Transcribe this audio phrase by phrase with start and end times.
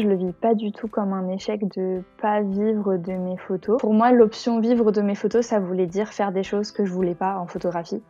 [0.00, 3.78] Je le vis pas du tout comme un échec de pas vivre de mes photos.
[3.78, 6.90] Pour moi, l'option vivre de mes photos, ça voulait dire faire des choses que je
[6.90, 8.00] voulais pas en photographie.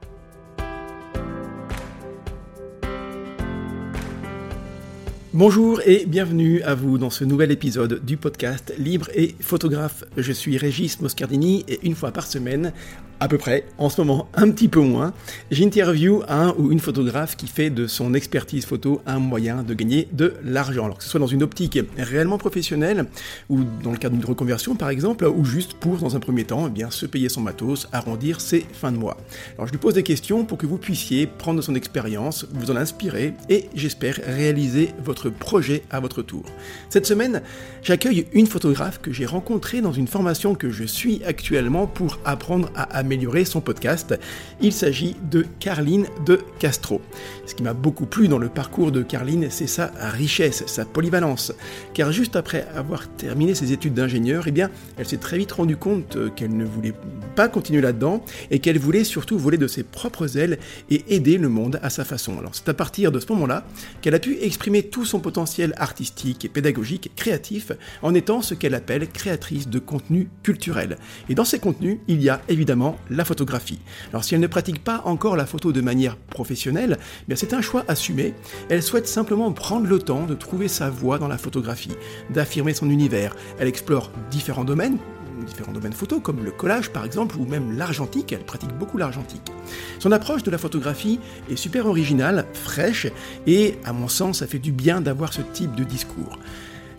[5.32, 10.04] Bonjour et bienvenue à vous dans ce nouvel épisode du podcast Libre et photographe.
[10.16, 12.72] Je suis Régis Moscardini et une fois par semaine,
[13.21, 15.12] à peu près, en ce moment un petit peu moins,
[15.50, 20.08] j'interview un ou une photographe qui fait de son expertise photo un moyen de gagner
[20.13, 20.86] de l'argent.
[20.86, 23.04] Alors que ce soit dans une optique réellement professionnelle,
[23.50, 26.67] ou dans le cadre d'une reconversion par exemple, ou juste pour, dans un premier temps,
[26.67, 29.18] eh bien, se payer son matos, arrondir ses fins de mois.
[29.57, 32.77] Alors je lui pose des questions pour que vous puissiez prendre son expérience, vous en
[32.77, 36.44] inspirer, et j'espère réaliser votre projet à votre tour.
[36.89, 37.42] Cette semaine,
[37.83, 42.70] j'accueille une photographe que j'ai rencontrée dans une formation que je suis actuellement pour apprendre
[42.75, 44.17] à améliorer améliorer son podcast.
[44.61, 47.00] Il s'agit de Carline de Castro.
[47.45, 51.52] Ce qui m'a beaucoup plu dans le parcours de Carline, c'est sa richesse, sa polyvalence.
[51.92, 55.77] Car juste après avoir terminé ses études d'ingénieur, eh bien, elle s'est très vite rendue
[55.77, 56.94] compte qu'elle ne voulait
[57.34, 61.48] pas continuer là-dedans et qu'elle voulait surtout voler de ses propres ailes et aider le
[61.48, 62.39] monde à sa façon.
[62.39, 63.64] Alors c'est à partir de ce moment-là
[64.02, 68.74] qu'elle a pu exprimer tout son potentiel artistique et pédagogique, créatif, en étant ce qu'elle
[68.74, 70.97] appelle créatrice de contenu culturel.
[71.28, 73.80] Et dans ces contenus, il y a évidemment la photographie.
[74.10, 77.54] Alors si elle ne pratique pas encore la photo de manière professionnelle, eh bien c'est
[77.54, 78.34] un choix assumé.
[78.68, 81.96] Elle souhaite simplement prendre le temps de trouver sa voie dans la photographie,
[82.30, 83.34] d'affirmer son univers.
[83.58, 84.98] Elle explore différents domaines,
[85.46, 89.50] différents domaines photo, comme le collage par exemple, ou même l'argentique, elle pratique beaucoup l'argentique.
[89.98, 91.18] Son approche de la photographie
[91.50, 93.06] est super originale, fraîche,
[93.46, 96.38] et à mon sens, ça fait du bien d'avoir ce type de discours.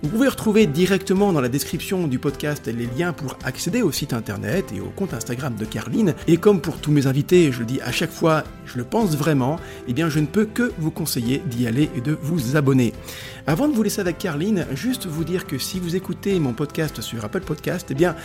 [0.04, 4.14] Vous pouvez retrouver directement dans la description du podcast les liens pour accéder au site
[4.14, 6.16] internet et au compte Instagram de Carline.
[6.28, 9.16] Et comme pour tous mes invités, je le dis à chaque fois, je le pense
[9.16, 12.94] vraiment, eh bien je ne peux que vous conseiller d'y aller et de vous abonner.
[13.46, 17.00] Avant de vous laisser avec Carline, juste vous dire que si vous écoutez mon podcast
[17.02, 18.16] sur Apple Podcast, eh bien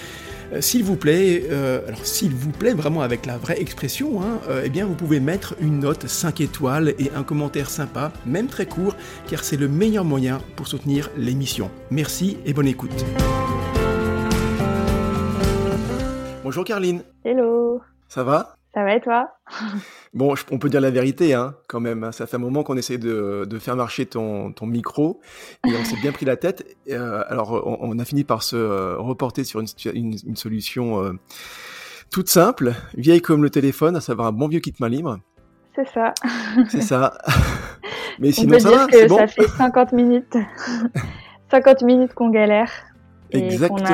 [0.61, 4.63] s'il vous plaît, euh, alors s'il vous plaît vraiment avec la vraie expression, hein, euh,
[4.65, 8.67] eh bien vous pouvez mettre une note 5 étoiles et un commentaire sympa, même très
[8.67, 8.97] court,
[9.29, 11.71] car c'est le meilleur moyen pour soutenir l'émission.
[11.91, 13.05] Merci et bonne écoute.
[16.43, 17.03] Bonjour Carline.
[17.25, 17.81] Hello.
[18.09, 18.57] Ça va?
[18.73, 19.31] Ça va et toi?
[20.17, 22.03] Bon, on peut dire la vérité, hein, quand même.
[22.03, 22.11] Hein.
[22.11, 25.21] Ça fait un moment qu'on essaie de, faire marcher ton, micro
[25.67, 26.65] et on s'est bien pris la tête.
[26.91, 31.13] Euh, alors, on, a fini par se euh, reporter sur une, solution euh,
[32.11, 35.19] toute simple, vieille comme le téléphone, à savoir un bon vieux kit main libre.
[35.75, 36.15] C'est ça.
[36.71, 37.19] C'est ça.
[38.19, 40.39] Mais sinon, on peut ça dire que ça fait 50 minutes.
[41.51, 42.71] 50 minutes qu'on galère.
[43.33, 43.85] Exactement.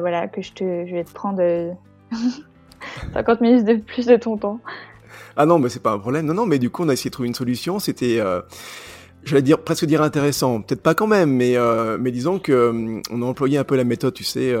[0.00, 1.40] voilà, que je, te, je vais te prendre
[3.12, 4.58] 50 minutes de plus de ton temps.
[5.36, 6.26] Ah non, mais c'est pas un problème.
[6.26, 7.78] Non, non, mais du coup, on a essayé de trouver une solution.
[7.78, 8.40] C'était, euh,
[9.24, 10.62] j'allais dire presque dire intéressant.
[10.62, 13.76] Peut-être pas quand même, mais euh, mais disons que euh, on a employé un peu
[13.76, 14.54] la méthode, tu sais.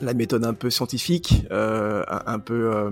[0.00, 2.90] la méthode un peu scientifique, un, peu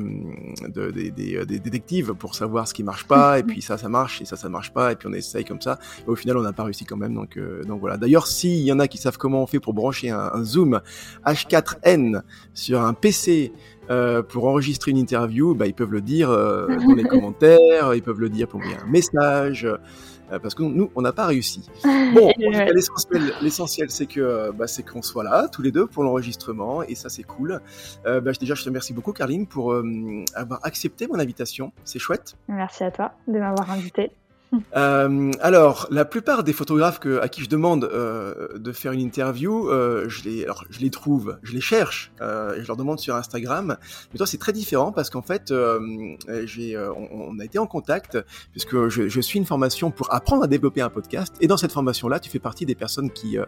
[0.69, 4.37] des détectives pour savoir ce qui marche pas, et puis ça, ça marche, et ça,
[4.37, 5.78] ça marche pas, et puis on essaye comme ça.
[6.06, 7.15] Et au final, on n'a pas réussi quand même.
[7.15, 7.97] Donc, donc voilà.
[7.97, 10.81] D'ailleurs, s'il y en a qui savent comment on fait pour brancher un, un Zoom
[11.27, 12.22] H4n
[12.55, 13.53] sur un PC
[13.91, 18.03] euh, pour enregistrer une interview, bah, ils peuvent le dire euh, dans les commentaires, ils
[18.03, 21.69] peuvent le dire pour envoyer un message, euh, parce que nous, on n'a pas réussi.
[22.12, 22.31] Bon,
[23.41, 27.09] l'essentiel, c'est que bah, c'est qu'on soit là tous les deux pour l'enregistrement, et ça,
[27.09, 27.59] c'est cool.
[28.04, 29.75] Bah, déjà, je te remercie beaucoup, Carline, pour
[30.34, 31.72] avoir accepté mon invitation.
[31.84, 32.37] C'est chouette.
[32.49, 34.10] Merci à toi de m'avoir invité.
[34.77, 39.01] Euh, alors, la plupart des photographes que, à qui je demande euh, de faire une
[39.01, 42.77] interview, euh, je les, alors je les trouve, je les cherche, euh, et je leur
[42.77, 43.77] demande sur Instagram.
[44.12, 45.81] Mais toi, c'est très différent parce qu'en fait, euh,
[46.45, 48.19] j'ai, euh, on, a été en contact
[48.51, 51.35] puisque je, je, suis une formation pour apprendre à développer un podcast.
[51.41, 53.39] Et dans cette formation-là, tu fais partie des personnes qui,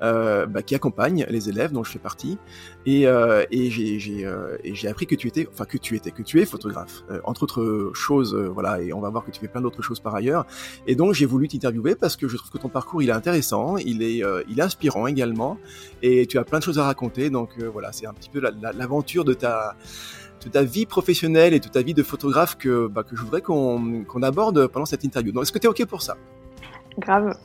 [0.00, 2.38] bah, qui accompagnent les élèves, dont je fais partie.
[2.86, 4.28] Et, et j'ai, j'ai,
[4.64, 7.90] j'ai appris que tu étais, enfin que tu étais, que tu es photographe, entre autres
[7.94, 8.80] choses, voilà.
[8.82, 10.43] Et on va voir que tu fais plein d'autres choses par ailleurs.
[10.86, 13.76] Et donc j'ai voulu t'interviewer parce que je trouve que ton parcours il est intéressant,
[13.76, 15.58] il est, euh, il est inspirant également,
[16.02, 17.30] et tu as plein de choses à raconter.
[17.30, 19.76] Donc euh, voilà, c'est un petit peu l'aventure de ta
[20.44, 23.40] de ta vie professionnelle et de ta vie de photographe que, bah, que je voudrais
[23.40, 25.32] qu'on aborde pendant cette interview.
[25.32, 26.16] Donc, est-ce que tu es OK pour ça?
[26.98, 27.36] Grave.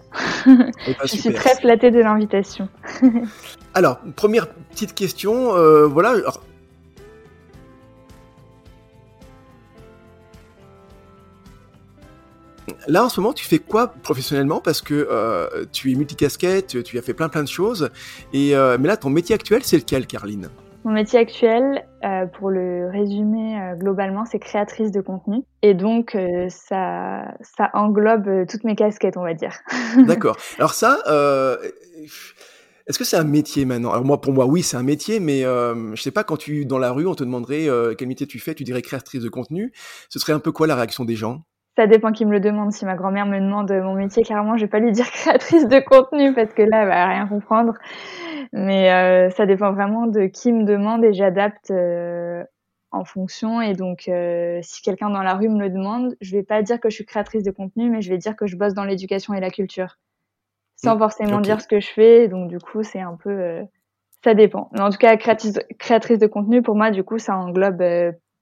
[0.45, 0.71] Eh ben,
[1.03, 2.69] je suis très flattée de l'invitation.
[3.73, 5.55] alors, première petite question.
[5.55, 6.41] Euh, voilà, alors,
[12.87, 14.59] Là, en ce moment, tu fais quoi professionnellement?
[14.59, 17.89] Parce que euh, tu es multicasquette, tu as fait plein plein de choses.
[18.33, 20.49] Et, euh, mais là, ton métier actuel, c'est lequel, Carline
[20.83, 25.43] Mon métier actuel, euh, pour le résumer euh, globalement, c'est créatrice de contenu.
[25.61, 29.53] Et donc, euh, ça, ça englobe toutes mes casquettes, on va dire.
[30.07, 30.37] D'accord.
[30.57, 30.99] Alors ça,
[32.87, 33.91] est-ce que c'est un métier maintenant?
[33.91, 36.79] Alors moi, pour moi, oui, c'est un métier, mais je sais pas, quand tu dans
[36.79, 37.67] la rue, on te demanderait
[37.97, 39.73] quel métier tu fais, tu dirais créatrice de contenu.
[40.09, 41.43] Ce serait un peu quoi la réaction des gens?
[41.79, 42.73] Ça dépend qui me le demande.
[42.73, 45.79] Si ma grand-mère me demande mon métier, clairement, je vais pas lui dire créatrice de
[45.79, 47.73] contenu parce que là, elle va rien comprendre.
[48.51, 52.43] Mais euh, ça dépend vraiment de qui me demande et j'adapte euh,
[52.91, 53.61] en fonction.
[53.61, 56.81] Et donc, euh, si quelqu'un dans la rue me le demande, je vais pas dire
[56.81, 59.33] que je suis créatrice de contenu, mais je vais dire que je bosse dans l'éducation
[59.33, 59.97] et la culture,
[60.75, 62.27] sans mmh, forcément dire ce que je fais.
[62.27, 63.61] Donc, du coup, c'est un peu,
[64.21, 64.69] ça dépend.
[64.73, 67.81] Mais en tout cas, créatrice, créatrice de contenu, pour moi, du coup, ça englobe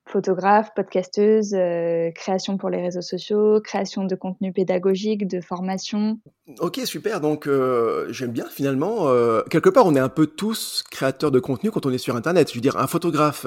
[0.07, 6.19] photographe, podcasteuse, euh, création pour les réseaux sociaux, création de contenu pédagogique, de formation.
[6.59, 7.21] Ok, super.
[7.21, 9.07] Donc, euh, j'aime bien finalement.
[9.07, 12.15] Euh, quelque part, on est un peu tous créateurs de contenu quand on est sur
[12.15, 12.50] Internet.
[12.50, 13.45] Je veux dire, un photographe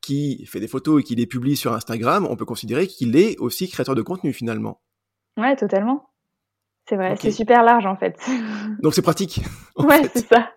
[0.00, 3.38] qui fait des photos et qui les publie sur Instagram, on peut considérer qu'il est
[3.38, 4.80] aussi créateur de contenu finalement.
[5.36, 6.10] Ouais, totalement.
[6.88, 8.18] C'est vrai, c'est super large en fait.
[8.82, 9.42] Donc c'est pratique.
[9.76, 10.50] Ouais, c'est ça.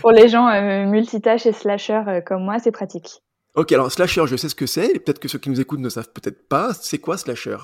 [0.00, 0.48] pour les gens
[0.86, 3.22] multitâches et slashers comme moi, c'est pratique.
[3.58, 5.80] Ok, alors slasher, je sais ce que c'est, et peut-être que ceux qui nous écoutent
[5.80, 6.72] ne savent peut-être pas.
[6.74, 7.56] C'est quoi slasher?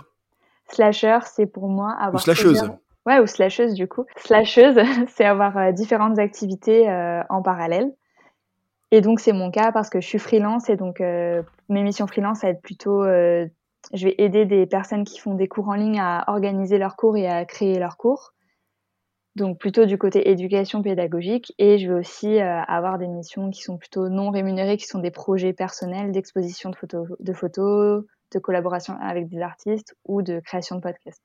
[0.69, 2.17] Slasher, c'est pour moi avoir.
[2.17, 2.69] Ou slasheuse.
[3.07, 4.05] Ouais, ou slasheuse du coup.
[4.17, 4.77] Slasheuse,
[5.15, 7.93] c'est avoir euh, différentes activités euh, en parallèle.
[8.91, 12.09] Et donc c'est mon cas parce que je suis freelance et donc euh, mes missions
[12.09, 13.49] freelance, ça va être plutôt, je
[13.93, 17.29] vais aider des personnes qui font des cours en ligne à organiser leurs cours et
[17.29, 18.34] à créer leurs cours
[19.37, 23.63] donc plutôt du côté éducation pédagogique et je vais aussi euh, avoir des missions qui
[23.63, 28.39] sont plutôt non rémunérées qui sont des projets personnels d'exposition de photos de photos de
[28.39, 31.23] collaboration avec des artistes ou de création de podcasts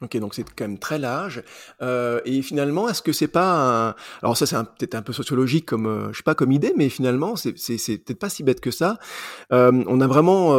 [0.00, 1.42] Ok, donc c'est quand même très large.
[1.82, 3.94] Euh, et finalement, est-ce que c'est pas un...
[4.22, 6.88] Alors ça, c'est peut-être un peu sociologique comme, euh, je sais pas, comme idée, mais
[6.88, 9.00] finalement, c'est peut-être pas si bête que ça.
[9.50, 10.56] On a vraiment,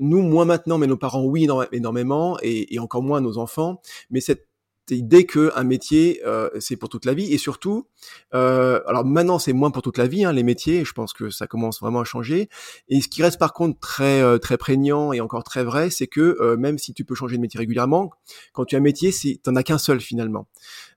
[0.00, 3.82] nous, moins maintenant, mais nos parents, oui, énormément, et, et encore moins nos enfants.
[4.08, 4.48] Mais cette
[4.94, 7.86] idée que un métier euh, c'est pour toute la vie et surtout
[8.34, 11.30] euh, alors maintenant c'est moins pour toute la vie hein, les métiers je pense que
[11.30, 12.48] ça commence vraiment à changer
[12.88, 16.06] et ce qui reste par contre très euh, très prégnant et encore très vrai c'est
[16.06, 18.10] que même si tu peux changer de métier régulièrement
[18.52, 20.46] quand tu as un métier c'est t'en as qu'un seul finalement.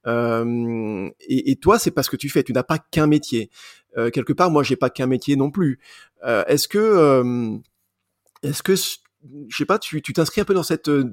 [0.05, 3.49] Et, et, toi c'est pas ce que tu fais tu n'as pas qu'un métier.
[3.95, 5.79] Quelque part moi j'ai pas qu'un métier non plus.
[6.23, 7.59] Est-ce que
[8.43, 8.75] est-ce que
[9.47, 11.11] je sais pas, tu t'inscris un peu dans cette, euh,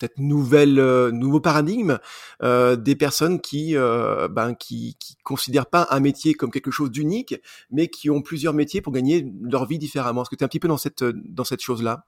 [0.00, 1.98] cette nouvelle euh, nouveau paradigme
[2.42, 6.90] euh, des personnes qui euh, ben qui qui considèrent pas un métier comme quelque chose
[6.90, 7.40] d'unique,
[7.70, 10.22] mais qui ont plusieurs métiers pour gagner leur vie différemment.
[10.22, 12.04] Est-ce que tu es un petit peu dans cette dans cette chose là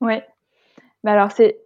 [0.00, 0.26] Ouais.
[1.04, 1.60] Bah alors c'est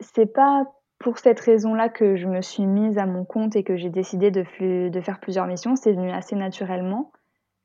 [0.00, 0.64] c'est pas
[0.98, 4.30] pour cette raison-là que je me suis mise à mon compte et que j'ai décidé
[4.30, 4.44] de,
[4.88, 5.76] de faire plusieurs missions.
[5.76, 7.12] C'est venu assez naturellement.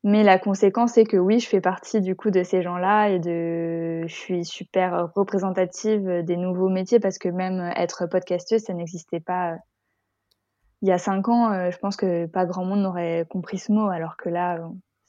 [0.04, 3.19] Mais la conséquence est que oui, je fais partie du coup de ces gens-là et
[3.19, 9.19] de, je suis super représentative des nouveaux métiers parce que même être podcasteuse, ça n'existait
[9.19, 9.54] pas.
[9.54, 9.57] Euh,
[10.81, 13.74] il y a cinq ans, euh, je pense que pas grand monde n'aurait compris ce
[13.74, 14.60] mot, alors que là,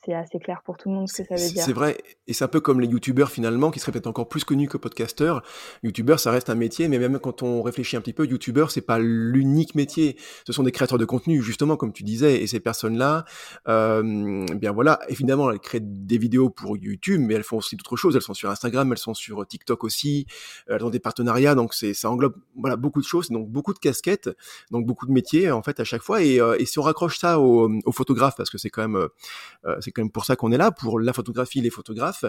[0.05, 1.63] c'est assez clair pour tout le monde ce que ça veut dire.
[1.63, 4.45] C'est vrai, et c'est un peu comme les youtubeurs finalement, qui seraient peut-être encore plus
[4.45, 5.43] connus que podcasteurs.
[5.83, 8.81] Youtubeur, ça reste un métier, mais même quand on réfléchit un petit peu, youtubeur, c'est
[8.81, 10.17] pas l'unique métier.
[10.47, 13.25] Ce sont des créateurs de contenu, justement, comme tu disais, et ces personnes-là,
[13.69, 17.97] euh, bien voilà, évidemment, elles créent des vidéos pour YouTube, mais elles font aussi d'autres
[17.97, 18.17] choses.
[18.17, 20.27] Elles sont sur Instagram, elles sont sur TikTok aussi,
[20.67, 23.79] elles ont des partenariats, donc c'est ça englobe voilà beaucoup de choses, donc beaucoup de
[23.79, 24.31] casquettes,
[24.71, 26.23] donc beaucoup de métiers en fait à chaque fois.
[26.23, 28.97] Et, euh, et si on raccroche ça aux, aux photographes, parce que c'est quand même
[28.97, 32.25] euh, c'est quand même pour ça qu'on est là, pour la photographie, les photographes.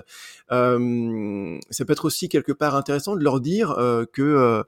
[0.51, 4.63] Euh, ça peut être aussi quelque part intéressant de leur dire euh, que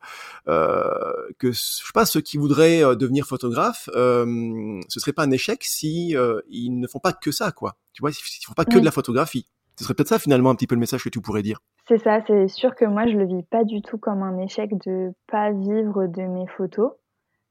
[0.48, 5.64] euh, que je sais pas ceux qui voudraient devenir photographes, ce serait pas un échec
[5.64, 6.16] si
[6.50, 7.76] ils ne font pas que ça, quoi.
[7.94, 9.48] Tu vois, ils font pas que de la photographie.
[9.76, 11.60] Ce serait peut-être ça finalement un petit peu le message que tu pourrais dire.
[11.88, 14.72] C'est ça, c'est sûr que moi je le vis pas du tout comme un échec
[14.86, 16.92] de pas vivre de mes photos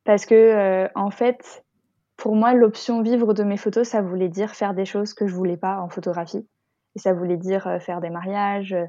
[0.04, 1.61] parce que en fait
[2.22, 5.34] pour moi, l'option vivre de mes photos, ça voulait dire faire des choses que je
[5.34, 6.46] voulais pas en photographie.
[6.94, 8.84] Et ça voulait dire euh, faire des mariages, euh,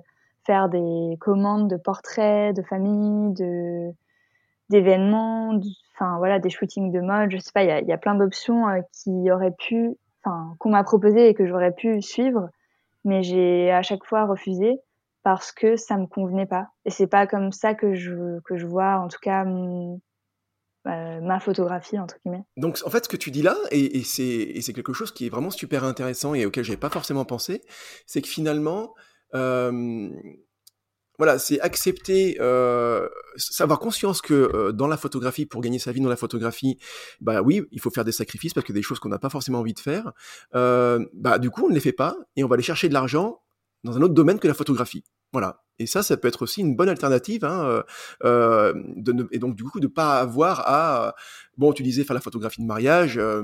[0.45, 3.91] faire des commandes de portraits, de famille, de
[4.69, 5.59] d'événements,
[5.95, 7.31] enfin voilà, des shootings de mode.
[7.31, 10.83] Je sais pas, il y a, plein d'options euh, qui auraient pu, enfin qu'on m'a
[10.83, 12.49] proposé et que j'aurais pu suivre,
[13.03, 14.79] mais j'ai à chaque fois refusé
[15.23, 16.67] parce que ça me convenait pas.
[16.85, 19.43] Et c'est pas comme ça que je que je vois, en tout cas
[20.87, 22.43] euh, ma photographie entre guillemets.
[22.57, 25.49] Donc en fait ce que tu dis là et, c'est quelque chose qui est vraiment
[25.49, 27.61] super intéressant et auquel j'avais pas forcément pensé,
[28.05, 28.93] c'est que finalement
[29.35, 30.09] euh,
[31.19, 36.01] voilà, c'est accepter, euh, savoir conscience que euh, dans la photographie, pour gagner sa vie
[36.01, 36.79] dans la photographie,
[37.21, 39.59] bah oui, il faut faire des sacrifices parce que des choses qu'on n'a pas forcément
[39.59, 40.11] envie de faire.
[40.55, 42.93] Euh, bah du coup, on ne les fait pas et on va aller chercher de
[42.93, 43.42] l'argent
[43.83, 45.03] dans un autre domaine que la photographie.
[45.31, 45.63] Voilà.
[45.79, 47.43] Et ça, ça peut être aussi une bonne alternative.
[47.43, 47.83] Hein,
[48.23, 51.15] euh, de et donc du coup, de pas avoir à,
[51.57, 53.17] bon, tu disais faire la photographie de mariage.
[53.17, 53.43] Euh,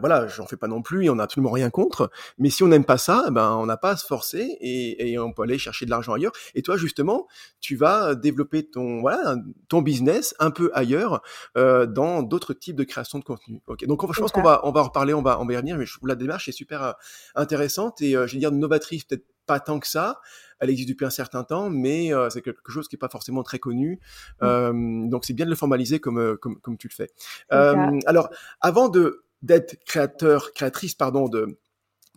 [0.00, 2.10] voilà, j'en fais pas non plus et on n'a absolument rien contre.
[2.38, 5.18] Mais si on n'aime pas ça, ben on n'a pas à se forcer et, et,
[5.18, 6.32] on peut aller chercher de l'argent ailleurs.
[6.54, 7.26] Et toi, justement,
[7.60, 9.36] tu vas développer ton voilà
[9.68, 11.22] ton business un peu ailleurs
[11.56, 13.62] euh, dans d'autres types de création de contenu.
[13.66, 13.84] Ok.
[13.86, 15.76] Donc je pense qu'on va on va en reparler, on va on y revenir.
[15.76, 16.92] Mais je trouve la démarche est super euh,
[17.34, 20.20] intéressante et euh, je vais dire novatrice peut-être pas tant que ça.
[20.60, 23.42] Elle existe depuis un certain temps, mais euh, c'est quelque chose qui n'est pas forcément
[23.42, 23.98] très connu.
[24.40, 24.44] Mmh.
[24.44, 27.10] Euh, donc c'est bien de le formaliser comme, comme, comme tu le fais.
[27.52, 28.28] Euh, alors,
[28.60, 31.58] avant de d'être créateur, créatrice, pardon, de,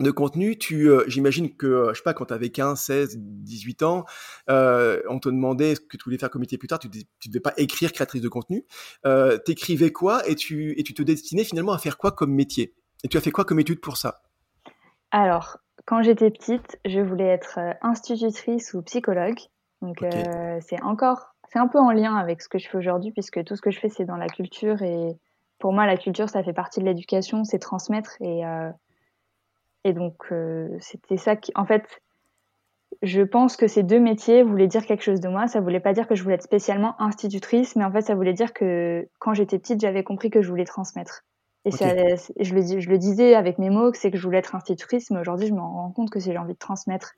[0.01, 3.17] de contenu, tu, euh, j'imagine que, euh, je sais pas, quand tu avais 15, 16,
[3.17, 4.05] 18 ans,
[4.49, 7.31] euh, on te demandait ce que tu voulais faire comme métier plus tard, tu ne
[7.31, 8.65] devais pas écrire créatrice de contenu.
[9.05, 12.73] Euh, T'écrivais quoi et tu, et tu te destinais finalement à faire quoi comme métier?
[13.03, 14.21] Et tu as fait quoi comme étude pour ça?
[15.11, 19.39] Alors, quand j'étais petite, je voulais être institutrice ou psychologue.
[19.81, 20.23] Donc, okay.
[20.61, 23.55] c'est encore, c'est un peu en lien avec ce que je fais aujourd'hui, puisque tout
[23.55, 25.17] ce que je fais, c'est dans la culture et
[25.61, 28.17] pour moi, la culture, ça fait partie de l'éducation, c'est transmettre.
[28.19, 28.69] Et, euh,
[29.85, 31.51] et donc, euh, c'était ça qui.
[31.55, 32.01] En fait,
[33.03, 35.47] je pense que ces deux métiers voulaient dire quelque chose de moi.
[35.47, 38.33] Ça voulait pas dire que je voulais être spécialement institutrice, mais en fait, ça voulait
[38.33, 41.23] dire que quand j'étais petite, j'avais compris que je voulais transmettre.
[41.63, 42.17] Et okay.
[42.17, 44.55] ça, je, le, je le disais avec mes mots, que c'est que je voulais être
[44.55, 47.13] institutrice, mais aujourd'hui, je me rends compte que c'est j'ai envie de transmettre.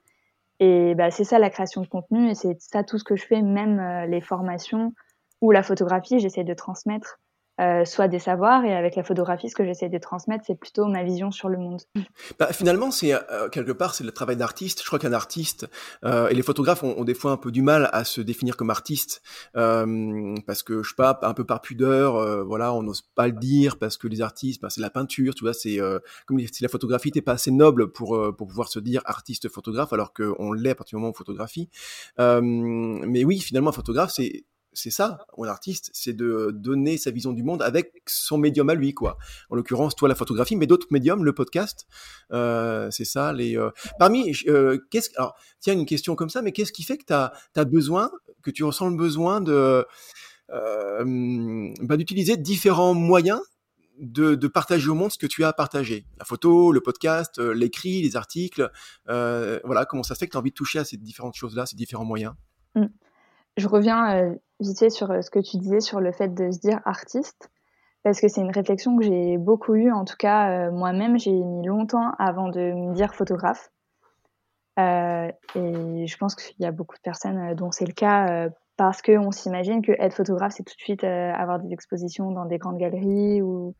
[0.59, 3.25] Et bah, c'est ça la création de contenu, et c'est ça tout ce que je
[3.25, 4.93] fais, même euh, les formations
[5.39, 7.19] ou la photographie, j'essaie de transmettre
[7.63, 10.85] euh, soit des savoirs et avec la photographie ce que j'essaie de transmettre c'est plutôt
[10.85, 11.81] ma vision sur le monde.
[12.39, 14.81] Bah, finalement c'est euh, quelque part c'est le travail d'artiste.
[14.81, 15.67] Je crois qu'un artiste
[16.03, 18.69] euh, et les photographes ont, des fois un peu du mal à se définir comme
[18.69, 19.21] artiste
[19.55, 23.27] euh, parce que je sais pas un peu par pudeur euh, voilà on n'ose pas
[23.27, 25.79] le dire parce que les artistes bah, c'est la peinture tu vois c'est
[26.25, 29.93] comme si la photographie n'était pas assez noble pour pour pouvoir se dire artiste photographe
[29.93, 31.69] alors qu'on l'est à partir du moment où on photographie.
[32.17, 37.33] mais oui finalement un photographe c'est c'est ça, un artiste, c'est de donner sa vision
[37.33, 39.17] du monde avec son médium à lui, quoi.
[39.49, 41.87] En l'occurrence, toi, la photographie, mais d'autres médiums, le podcast,
[42.31, 43.33] euh, c'est ça.
[43.33, 43.69] Les, euh...
[43.99, 47.13] Parmi, euh, qu'est-ce, alors, tiens, une question comme ça, mais qu'est-ce qui fait que tu
[47.13, 48.11] as, besoin,
[48.41, 49.85] que tu ressens le besoin de,
[50.51, 53.41] euh, bah, d'utiliser différents moyens
[53.99, 56.05] de, partager au monde ce que tu as à partager?
[56.17, 58.69] La photo, le podcast, l'écrit, les articles.
[59.07, 61.65] Voilà, comment ça se fait que tu as envie de toucher à ces différentes choses-là,
[61.65, 62.33] ces différents moyens?
[62.75, 62.85] Mmh.
[63.57, 66.59] Je reviens euh, vite fait sur ce que tu disais sur le fait de se
[66.59, 67.51] dire artiste,
[68.03, 69.91] parce que c'est une réflexion que j'ai beaucoup eue.
[69.91, 73.69] En tout cas, euh, moi-même, j'ai mis longtemps avant de me dire photographe.
[74.79, 79.03] Euh, et je pense qu'il y a beaucoup de personnes dont c'est le cas parce
[79.03, 82.79] qu'on s'imagine que être photographe, c'est tout de suite avoir des expositions dans des grandes
[82.79, 83.75] galeries ou,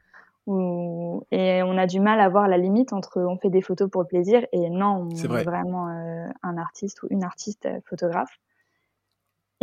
[0.46, 3.90] ou, et on a du mal à voir la limite entre on fait des photos
[3.90, 8.38] pour le plaisir et non, on est, est vraiment un artiste ou une artiste photographe.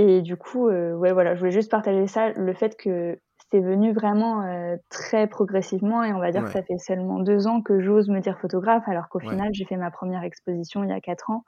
[0.00, 3.18] Et du coup, euh, ouais, voilà, je voulais juste partager ça, le fait que
[3.50, 6.46] c'est venu vraiment euh, très progressivement et on va dire ouais.
[6.46, 9.28] que ça fait seulement deux ans que j'ose me dire photographe, alors qu'au ouais.
[9.28, 11.44] final, j'ai fait ma première exposition il y a quatre ans.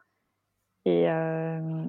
[0.85, 1.82] Et euh,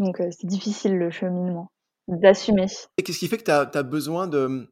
[0.00, 1.70] donc, c'est difficile le cheminement
[2.08, 2.66] d'assumer.
[2.98, 4.68] Et qu'est-ce qui fait que tu as, as, besoin de,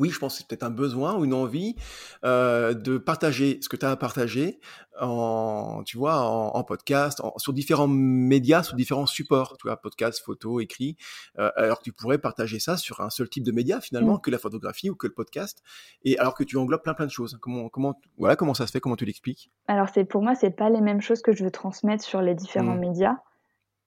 [0.00, 1.76] oui, je pense que c'est peut-être un besoin ou une envie
[2.24, 4.58] euh, de partager ce que tu as à partager
[4.98, 9.76] en, tu vois, en, en podcast, en, sur différents médias, sur différents supports, tu vois,
[9.76, 10.96] podcast, photo, écrit.
[11.38, 14.20] Euh, alors que tu pourrais partager ça sur un seul type de média finalement mmh.
[14.22, 15.62] que la photographie ou que le podcast.
[16.04, 17.38] Et alors que tu englobes plein plein de choses.
[17.40, 19.50] Comment, comment, voilà, comment ça se fait Comment tu l'expliques?
[19.68, 22.34] Alors c'est pour moi, c'est pas les mêmes choses que je veux transmettre sur les
[22.34, 22.80] différents mmh.
[22.80, 23.16] médias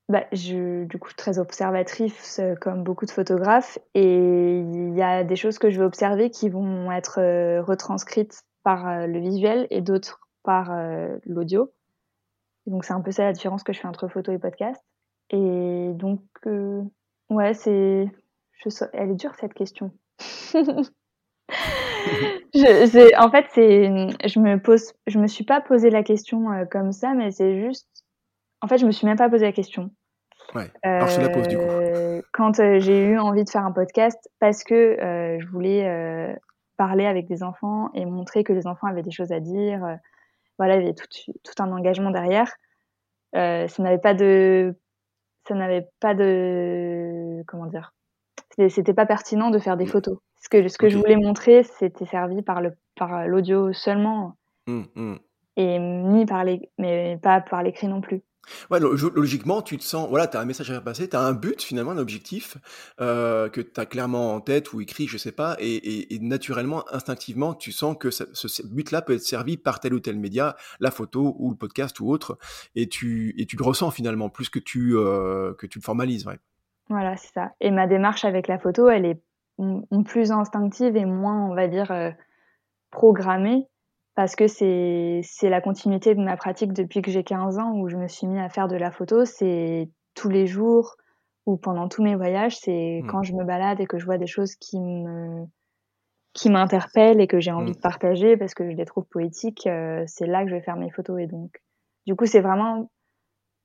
[0.10, 3.80] bah, je, du coup, très observatrice comme beaucoup de photographes.
[3.94, 8.44] Et il y a des choses que je vais observer qui vont être euh, retranscrites
[8.64, 11.74] par euh, le visuel et d'autres par euh, l'audio.
[12.66, 14.82] Donc, c'est un peu ça la différence que je fais entre photo et podcast.
[15.30, 16.82] Et donc, euh,
[17.30, 18.10] ouais, c'est.
[18.54, 18.70] Je...
[18.94, 19.92] Elle est dure cette question.
[20.56, 20.84] en
[23.32, 23.90] fait, c'est.
[24.26, 24.94] Je me pose.
[25.08, 27.90] Je me suis pas posé la question comme ça, mais c'est juste
[28.64, 29.92] en fait, je me suis même pas posé la question.
[30.56, 30.72] Ouais.
[30.84, 31.64] Alors je te la pose du coup.
[31.64, 36.38] Euh, quand euh, j'ai eu envie de faire un podcast, parce que euh, je voulais
[36.78, 39.98] parler avec des enfants et montrer que les enfants avaient des choses à dire.
[40.58, 41.08] Voilà, il y avait tout,
[41.44, 42.54] tout un engagement derrière.
[43.34, 44.76] ça n'avait pas de,
[45.46, 47.94] ça n'avait pas de, comment dire,
[48.70, 50.20] c'était pas pertinent de faire des photos.
[50.42, 50.94] Ce que ce que okay.
[50.94, 54.38] je voulais montrer, c'était servi par le par l'audio seulement.
[54.68, 55.16] Mmh, mmh.
[55.58, 58.22] Et ni par les, mais pas par l'écrit non plus.
[58.70, 61.22] Ouais, logiquement, tu te sens, voilà, tu as un message à faire passer, tu as
[61.22, 62.58] un but finalement, un objectif
[63.00, 67.54] euh, que tu as clairement en tête ou écrit, je sais pas, et, naturellement, instinctivement,
[67.54, 71.36] tu sens que ce, but-là peut être servi par tel ou tel média, la photo
[71.40, 72.38] ou le podcast ou autre,
[72.76, 76.26] et tu, et tu le ressens finalement plus que tu, euh, que tu le formalises.
[76.26, 76.40] Ouais.
[76.90, 77.52] Voilà, c'est ça.
[77.62, 79.22] Et ma démarche avec la photo, elle est
[80.06, 82.12] plus instinctive et moins, on va dire, euh,
[82.92, 83.68] programmée
[84.16, 87.90] parce que c'est c'est la continuité de ma pratique depuis que j'ai 15 ans où
[87.90, 89.26] je me suis mis à faire de la photo.
[89.26, 90.96] C'est tous les jours
[91.46, 92.58] ou pendant tous mes voyages.
[92.58, 93.08] C'est mmh.
[93.08, 95.46] quand je me balade et que je vois des choses qui me
[96.34, 97.76] qui m'interpellent et que j'ai envie mmh.
[97.76, 99.68] de partager parce que je les trouve poétiques.
[99.68, 101.62] Euh, c'est là que je vais faire mes photos et donc
[102.06, 102.92] du coup c'est vraiment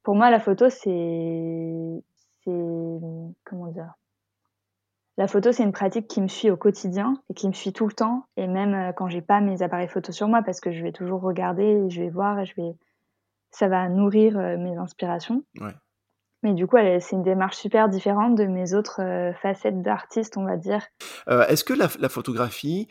[0.02, 2.02] pour moi la photo c'est
[2.44, 3.00] c'est
[3.44, 3.92] comment dire
[5.18, 7.88] la photo, c'est une pratique qui me suit au quotidien et qui me suit tout
[7.88, 10.70] le temps, et même euh, quand j'ai pas mes appareils photo sur moi, parce que
[10.70, 12.76] je vais toujours regarder, et je vais voir, et je vais,
[13.50, 15.44] ça va nourrir euh, mes inspirations.
[16.44, 20.44] Mais du coup, c'est une démarche super différente de mes autres euh, facettes d'artiste, on
[20.44, 20.86] va dire.
[21.26, 22.86] Est-ce que la, photographie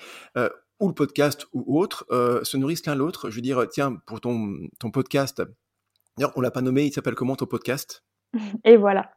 [0.82, 2.06] ou le podcast ou autre
[2.44, 3.30] se nourrissent l'un l'autre?
[3.30, 5.42] Je veux dire, tiens, pour ton, ton podcast,
[6.36, 8.04] on l'a pas nommé, il s'appelle comment ton podcast?
[8.66, 9.12] Et voilà.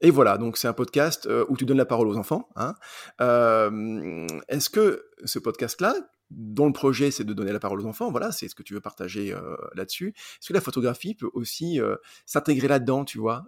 [0.00, 2.48] Et voilà, donc c'est un podcast euh, où tu donnes la parole aux enfants.
[2.56, 2.74] Hein.
[3.20, 5.94] Euh, est-ce que ce podcast-là,
[6.30, 8.74] dont le projet c'est de donner la parole aux enfants, voilà, c'est ce que tu
[8.74, 10.12] veux partager euh, là-dessus.
[10.16, 11.80] Est-ce que la photographie peut aussi
[12.26, 13.44] s'intégrer là-dedans, tu vois?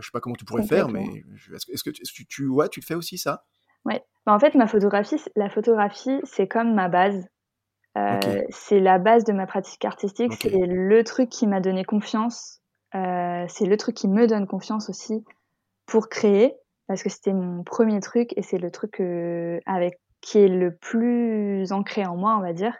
[0.00, 1.04] Je sais pas comment tu pourrais faire, mais
[1.54, 3.44] est-ce que, tu, tu, ouais, tu le fais aussi ça?
[3.84, 4.02] Ouais.
[4.24, 7.26] Bah, en fait, ma photographie, la photographie, c'est comme ma base.
[8.48, 10.32] C'est la base de ma pratique artistique.
[10.40, 12.62] C'est le truc qui m'a donné confiance.
[12.92, 15.22] c'est le truc qui me donne confiance aussi
[15.92, 16.56] pour créer
[16.88, 18.98] parce que c'était mon premier truc et c'est le truc
[19.66, 22.74] avec qui est le plus ancré en moi, on va dire.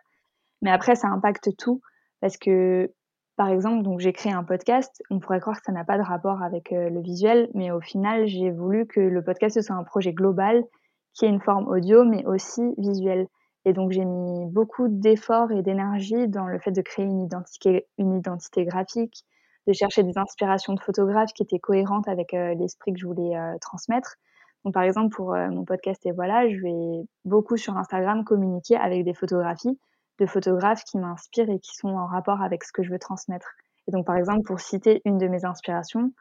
[0.62, 1.82] Mais après, ça impacte tout
[2.22, 2.90] parce que,
[3.36, 5.02] par exemple, donc j'ai créé un podcast.
[5.10, 7.82] On pourrait croire que ça n'a pas de rapport avec euh, le visuel, mais au
[7.82, 10.64] final, j'ai voulu que le podcast soit un projet global
[11.12, 13.26] qui ait une forme audio, mais aussi visuelle.
[13.66, 17.86] Et donc, j'ai mis beaucoup d'efforts et d'énergie dans le fait de créer une identité,
[17.98, 19.26] une identité graphique,
[19.66, 23.36] de chercher des inspirations de photographes qui étaient cohérentes avec euh, l'esprit que je voulais
[23.36, 24.16] euh, transmettre.
[24.64, 28.76] Donc, par exemple, pour euh, mon podcast Et voilà, je vais beaucoup sur Instagram communiquer
[28.76, 29.78] avec des photographies
[30.18, 33.52] de photographes qui m'inspirent et qui sont en rapport avec ce que je veux transmettre.
[33.88, 36.12] Et donc, par exemple, pour citer une de mes inspirations,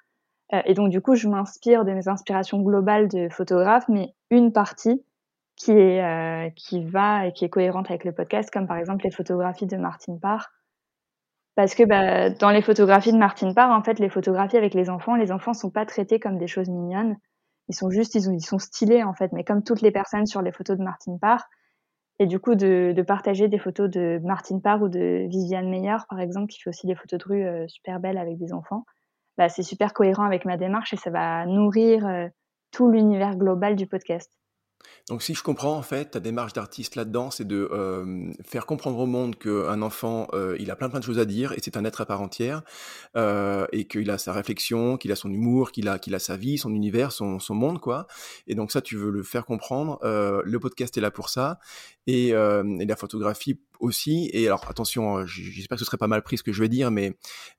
[0.65, 5.01] et donc, du coup, je m'inspire de mes inspirations globales de photographes, mais une partie
[5.55, 9.11] qui est qui va et qui est cohérente avec le podcast, comme par exemple les
[9.11, 10.49] photographies de Martine Parr,
[11.55, 14.89] parce que bah, dans les photographies de Martine Parr, en fait, les photographies avec les
[14.89, 17.17] enfants, les enfants sont pas traités comme des choses mignonnes.
[17.67, 20.41] Ils sont juste, ils, ils sont stylés en fait, mais comme toutes les personnes sur
[20.41, 21.43] les photos de Martine Parr.
[22.19, 25.97] Et du coup, de, de partager des photos de Martine Parr ou de Viviane Meyer,
[26.09, 28.85] par exemple, qui fait aussi des photos de rue euh, super belles avec des enfants,
[29.37, 32.27] bah, c'est super cohérent avec ma démarche et ça va nourrir euh,
[32.71, 34.31] tout l'univers global du podcast.
[35.09, 38.99] Donc si je comprends en fait, ta démarche d'artiste là-dedans, c'est de euh, faire comprendre
[38.99, 41.77] au monde qu'un enfant, euh, il a plein plein de choses à dire et c'est
[41.77, 42.61] un être à part entière
[43.17, 46.37] euh, et qu'il a sa réflexion, qu'il a son humour, qu'il a qu'il a sa
[46.37, 48.07] vie, son univers, son, son monde quoi.
[48.47, 49.99] Et donc ça, tu veux le faire comprendre.
[50.03, 51.59] le podcast est là pour ça
[52.07, 54.29] et, et la photographie aussi.
[54.33, 56.69] Et alors attention, euh, j'espère que ce serait pas mal pris ce que je vais
[56.69, 57.13] dire, mais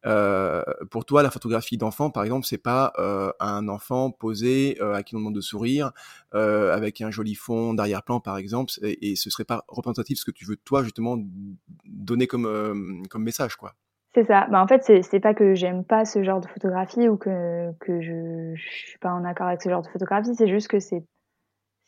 [0.07, 5.03] euh, pour toi, la photographie d'enfant, par exemple, c'est pas euh, un enfant posé à
[5.03, 5.93] qui on demande de sourire,
[6.33, 10.31] avec un joli fond d'arrière-plan, par exemple, et, et, ce serait pas représentatif ce que
[10.31, 11.19] tu veux toi justement
[11.85, 13.75] donner comme comme message, quoi.
[14.15, 14.47] C'est ça.
[14.51, 18.03] Bah, en fait, c'est pas que j'aime pas ce genre de photographie ou que, que
[18.03, 20.35] je, je suis pas en accord avec ce genre de photographie.
[20.35, 21.03] C'est juste que c'est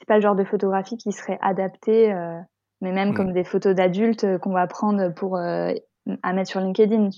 [0.05, 2.41] c'est pas le genre de photographie qui serait adapté euh,
[2.85, 3.15] mais même mm.
[3.15, 5.73] comme des photos d'adultes euh, qu'on va prendre pour euh,
[6.23, 7.09] à mettre sur LinkedIn.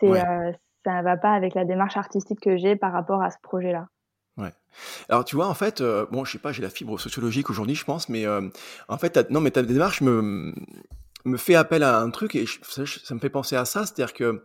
[0.00, 0.52] C'est euh,
[0.84, 3.88] ça va pas avec la démarche artistique que j'ai par rapport à ce projet-là.
[4.38, 4.52] Ouais.
[5.08, 7.84] Alors tu vois en fait, bon je sais pas, j'ai la fibre sociologique aujourd'hui je
[7.84, 10.54] pense, mais en fait non mais ta démarche me
[11.24, 14.14] me fait appel à un truc et ça, ça me fait penser à ça, c'est-à-dire
[14.14, 14.44] que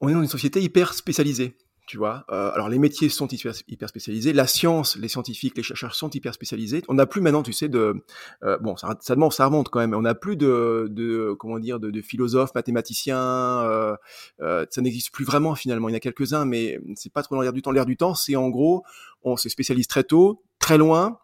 [0.00, 1.56] on est dans une société hyper spécialisée
[1.90, 2.24] tu vois.
[2.30, 3.52] Euh, alors les métiers sont hyper,
[3.88, 6.84] spécialisés, la science, les scientifiques, les chercheurs sont hyper spécialisés.
[6.86, 8.04] On n'a plus maintenant, tu sais, de
[8.44, 9.92] euh, bon, ça, ça, demande, ça remonte quand même.
[9.92, 13.18] On n'a plus de, de, comment dire, de, de philosophes, mathématiciens.
[13.18, 13.96] Euh,
[14.40, 15.88] euh, ça n'existe plus vraiment finalement.
[15.88, 17.72] Il y en a quelques uns, mais c'est pas trop dans l'air du temps.
[17.72, 18.84] L'air du temps, c'est en gros,
[19.24, 21.18] on se spécialise très tôt, très loin,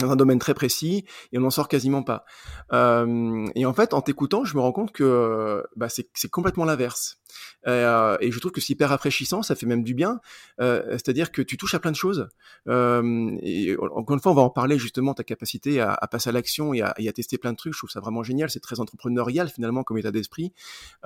[0.00, 2.24] dans un domaine très précis et on n'en sort quasiment pas.
[2.72, 7.20] Euh, et en fait, en t'écoutant, je me rends compte que bah, c'est complètement l'inverse.
[7.66, 10.20] Euh, et je trouve que c'est hyper rafraîchissant, ça fait même du bien.
[10.60, 12.28] Euh, C'est-à-dire que tu touches à plein de choses.
[12.68, 16.32] Euh, et encore une fois, on va en parler justement, ta capacité à, passer à
[16.32, 17.72] l'action et, à, tester plein de trucs.
[17.72, 18.50] Je trouve ça vraiment génial.
[18.50, 20.52] C'est très entrepreneurial finalement comme état d'esprit.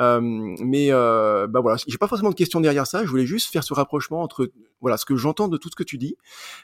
[0.00, 3.04] Euh, mais euh, bah voilà, j'ai pas forcément de questions derrière ça.
[3.04, 5.82] Je voulais juste faire ce rapprochement entre voilà ce que j'entends de tout ce que
[5.82, 6.16] tu dis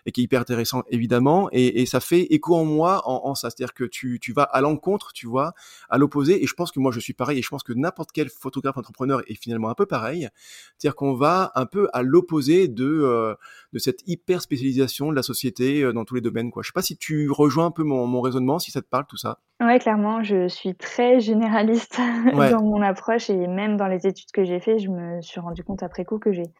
[0.04, 1.48] et qui est hyper intéressant évidemment.
[1.52, 3.50] Et ça fait écho en moi en, en ça.
[3.50, 5.54] C'est-à-dire que tu, tu vas à l'encontre, tu vois,
[5.88, 6.42] à l'opposé.
[6.42, 7.38] Et je pense que moi je suis pareil.
[7.38, 10.28] Et je pense que n'importe quel photographe entrepreneur est finalement un peu pareil.
[10.76, 13.34] C'est-à-dire qu'on va un peu à l'opposé de, euh,
[13.72, 16.50] de cette hyper spécialisation de la société euh, dans tous les domaines.
[16.50, 16.62] Quoi.
[16.62, 19.06] Je sais pas si tu rejoins un peu mon, mon raisonnement, si ça te parle
[19.06, 19.38] tout ça.
[19.60, 21.98] Ouais, clairement, je suis très généraliste
[22.34, 22.50] ouais.
[22.50, 25.62] dans mon approche et même dans les études que j'ai fait, je me suis rendu
[25.64, 26.50] compte après coup que j'ai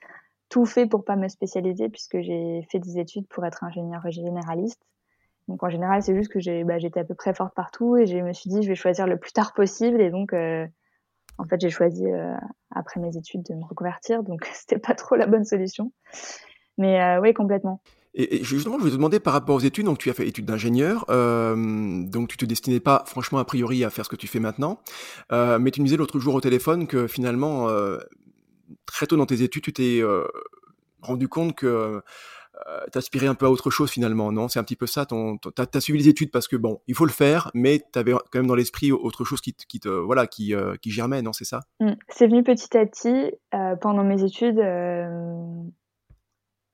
[0.51, 4.83] tout fait pour pas me spécialiser puisque j'ai fait des études pour être ingénieur généraliste.
[5.51, 8.07] Donc en général, c'est juste que j'ai, bah, j'étais à peu près forte partout et
[8.07, 10.01] je me suis dit je vais choisir le plus tard possible.
[10.01, 10.65] Et donc euh,
[11.39, 12.37] en fait, j'ai choisi euh,
[12.71, 15.93] après mes études de me reconvertir, donc c'était pas trop la bonne solution.
[16.79, 17.83] Mais euh, oui, complètement.
[18.15, 20.47] Et, justement, je voulais te demander par rapport aux études, donc tu as fait études
[20.47, 24.41] d'ingénieur, donc tu te destinais pas franchement a priori à faire ce que tu fais
[24.41, 24.81] maintenant,
[25.31, 27.69] mais tu me disais l'autre jour au téléphone que finalement,
[28.85, 30.03] très tôt dans tes études, tu t'es
[31.03, 32.03] rendu compte que
[32.69, 34.49] euh, t'aspirais un peu à autre chose finalement, non?
[34.49, 35.07] C'est un petit peu ça.
[35.07, 38.13] Ton, t'as, as suivi les études parce que bon, il faut le faire, mais t'avais
[38.13, 41.33] quand même dans l'esprit autre chose qui, qui te, voilà, qui, euh, qui germait, non?
[41.33, 41.61] C'est ça?
[41.81, 41.93] Mmh.
[42.09, 44.61] C'est venu petit à petit euh, pendant mes études.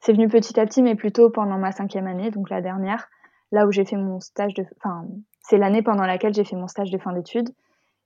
[0.01, 3.09] C'est venu petit à petit, mais plutôt pendant ma cinquième année, donc la dernière,
[3.51, 5.05] là où j'ai fait mon stage de, enfin,
[5.41, 7.49] c'est l'année pendant laquelle j'ai fait mon stage de fin d'études.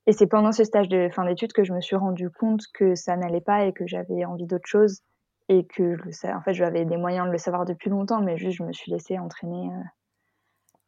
[0.06, 2.94] Et c'est pendant ce stage de fin d'études que je me suis rendu compte que
[2.94, 5.02] ça n'allait pas et que j'avais envie d'autre chose
[5.50, 8.58] et que le en fait, j'avais des moyens de le savoir depuis longtemps, mais juste
[8.58, 9.82] je me suis laissée entraîner euh,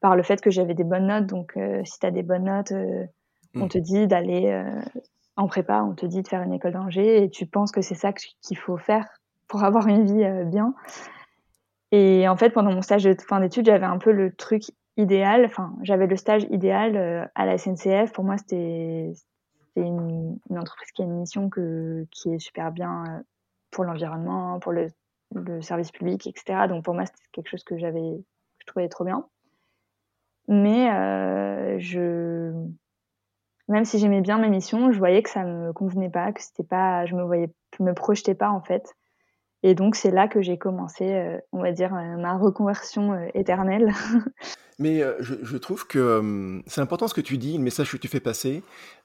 [0.01, 1.27] par le fait que j'avais des bonnes notes.
[1.27, 3.05] Donc, euh, si tu as des bonnes notes, euh,
[3.55, 3.63] mmh.
[3.63, 4.65] on te dit d'aller
[5.35, 7.97] en prépa, on te dit de faire une école d'ingé et tu penses que c'est
[7.97, 9.09] ça qu'il faut faire
[9.49, 10.75] pour avoir une vie bien.
[11.91, 14.63] Et en fait, pendant mon stage de fin d'études, j'avais un peu le truc
[14.97, 18.13] idéal, enfin, j'avais le stage idéal à la SNCF.
[18.13, 19.13] Pour moi, c'était
[19.75, 23.25] une, une, entreprise qui a une mission que, qui est super bien
[23.73, 24.89] pour l'environnement, pour le,
[25.63, 26.69] service public, etc.
[26.69, 28.23] Donc pour moi, c'était quelque chose que j'avais,
[28.59, 29.27] je trouvais trop bien.
[30.47, 32.53] Mais euh, je,
[33.69, 36.65] même si j'aimais bien ma mission, je voyais que ça me convenait pas, que c'était
[36.65, 38.95] pas, je me voyais, me projetais pas en fait.
[39.63, 43.91] Et donc c'est là que j'ai commencé, euh, on va dire, euh, ma reconversion éternelle.
[44.83, 47.97] Mais euh, je, trouve que euh, c'est important ce que tu dis, le message que
[47.97, 48.65] tu fais passer.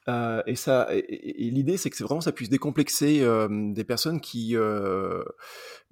[0.10, 4.56] Euh, et ça, et, l'idée, c'est que vraiment ça puisse décomplexer euh, des personnes qui
[4.56, 5.24] euh,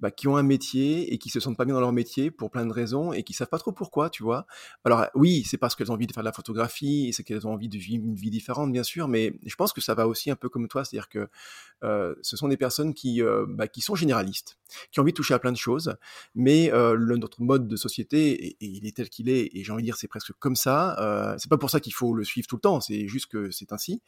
[0.00, 2.50] bah, qui ont un métier et qui se sentent pas bien dans leur métier pour
[2.50, 4.46] plein de raisons et qui savent pas trop pourquoi, tu vois.
[4.84, 7.52] Alors oui, c'est parce qu'elles ont envie de faire de la photographie c'est qu'elles ont
[7.52, 9.06] envie de vivre une vie différente, bien sûr.
[9.06, 11.28] Mais je pense que ça va aussi un peu comme toi, c'est-à-dire que
[12.22, 14.58] ce sont des personnes qui bah, qui sont généralistes,
[14.90, 15.96] qui ont envie de toucher à plein de choses,
[16.34, 19.96] mais notre mode de société, il est tel qu'il est, et j'ai envie de dire
[19.96, 20.96] c'est presque comme ça.
[21.00, 23.50] Euh, c'est pas pour ça qu'il faut le suivre tout le temps, c'est juste que
[23.50, 24.02] c'est ainsi.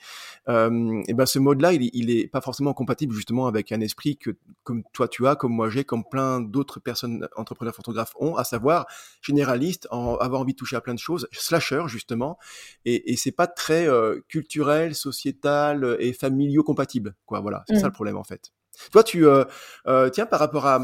[0.48, 4.16] Euh, et ben ce mode-là, il, il, est pas forcément compatible justement avec un esprit
[4.16, 8.36] que comme toi tu as, comme moi j'ai, comme plein d'autres personnes entrepreneurs photographes ont,
[8.36, 8.86] à savoir
[9.22, 12.38] généraliste, en, avoir envie de toucher à plein de choses, slasher justement,
[12.84, 17.14] et, et c'est pas très euh, culturel, sociétal et familiaux compatible.
[17.26, 17.80] Quoi, voilà, c'est mmh.
[17.80, 18.52] ça le problème en fait.
[18.92, 19.44] Toi, tu euh,
[19.86, 20.80] euh, tiens par rapport à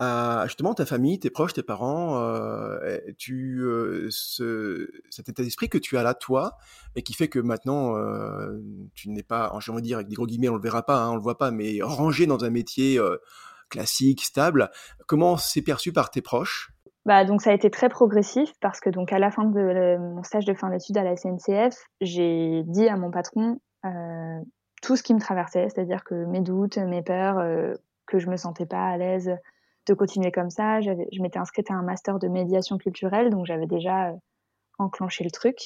[0.00, 5.78] justement ta famille, tes proches, tes parents, euh, tu euh, ce, cet état d'esprit que
[5.78, 6.56] tu as là toi
[6.96, 8.60] et qui fait que maintenant euh,
[8.94, 10.96] tu n'es pas, j'ai envie de dire avec des gros guillemets, on le verra pas,
[10.96, 13.00] hein, on le voit pas, mais rangé dans un métier
[13.70, 14.70] classique, stable.
[15.06, 16.70] Comment c'est perçu par tes proches?
[17.06, 20.22] Bah, donc ça a été très progressif parce que donc à la fin de mon
[20.22, 23.60] stage de fin d'études à la SNCF, j'ai dit à mon patron
[24.82, 27.36] tout ce qui me traversait, c'est-à-dire que mes doutes, mes peurs,
[28.06, 29.34] que je me sentais pas à l'aise
[29.86, 30.80] de continuer comme ça.
[30.80, 34.16] Je m'étais inscrite à un master de médiation culturelle, donc j'avais déjà euh,
[34.78, 35.56] enclenché le truc.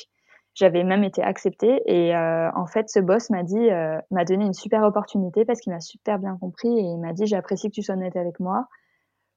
[0.54, 4.44] J'avais même été acceptée et euh, en fait, ce boss m'a dit, euh, m'a donné
[4.44, 7.74] une super opportunité parce qu'il m'a super bien compris et il m'a dit j'apprécie que
[7.74, 8.66] tu sois honnête avec moi.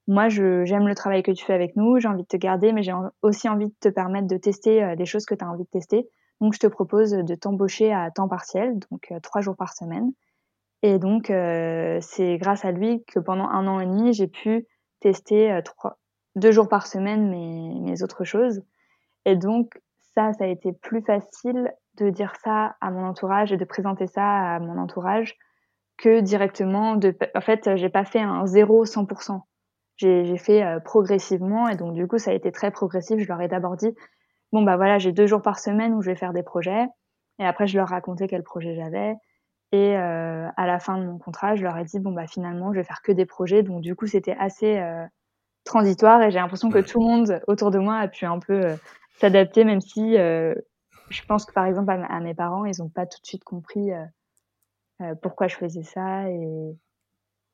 [0.07, 2.81] Moi, j'aime le travail que tu fais avec nous, j'ai envie de te garder, mais
[2.81, 5.69] j'ai aussi envie de te permettre de tester des choses que tu as envie de
[5.69, 6.09] tester.
[6.41, 10.11] Donc, je te propose de t'embaucher à temps partiel, donc trois jours par semaine.
[10.83, 14.67] Et donc, euh, c'est grâce à lui que pendant un an et demi, j'ai pu
[14.99, 15.99] tester euh, trois,
[16.35, 18.63] deux jours par semaine mes, mes autres choses.
[19.25, 19.79] Et donc,
[20.15, 24.07] ça, ça a été plus facile de dire ça à mon entourage et de présenter
[24.07, 25.35] ça à mon entourage
[25.97, 27.15] que directement de.
[27.35, 29.41] En fait, j'ai pas fait un 0 100%.
[29.97, 33.19] j'ai fait progressivement et donc du coup ça a été très progressif.
[33.19, 33.93] Je leur ai d'abord dit
[34.51, 36.87] bon bah voilà j'ai deux jours par semaine où je vais faire des projets
[37.39, 39.15] et après je leur racontais quel projet j'avais
[39.71, 42.79] et à la fin de mon contrat je leur ai dit bon bah finalement je
[42.79, 43.63] vais faire que des projets.
[43.63, 44.81] Donc du coup c'était assez
[45.63, 46.21] transitoire.
[46.23, 48.62] Et j'ai l'impression que tout le monde autour de moi a pu un peu
[49.19, 53.19] s'adapter même si je pense que par exemple à, mes parents ils n'ont pas tout
[53.21, 53.91] de suite compris
[55.21, 56.29] pourquoi je faisais ça.
[56.29, 56.75] Et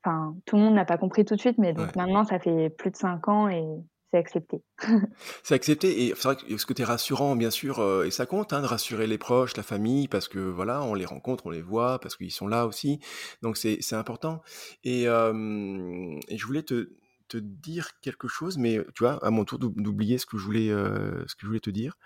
[0.03, 2.69] Enfin, tout le monde n'a pas compris tout de suite, mais donc maintenant, ça fait
[2.69, 3.65] plus de cinq ans et
[4.11, 4.63] c'est accepté.
[5.43, 8.53] c'est accepté et c'est vrai que ce es rassurant, bien sûr, euh, et ça compte
[8.53, 11.61] hein, de rassurer les proches, la famille, parce que voilà, on les rencontre, on les
[11.61, 12.99] voit, parce qu'ils sont là aussi.
[13.41, 14.41] Donc c'est important.
[14.83, 16.95] Et, et, je voulais te,
[17.27, 20.69] te, dire quelque chose, mais tu vois, à mon tour d'oublier ce que je voulais,
[20.69, 21.97] euh, ce que je voulais te dire.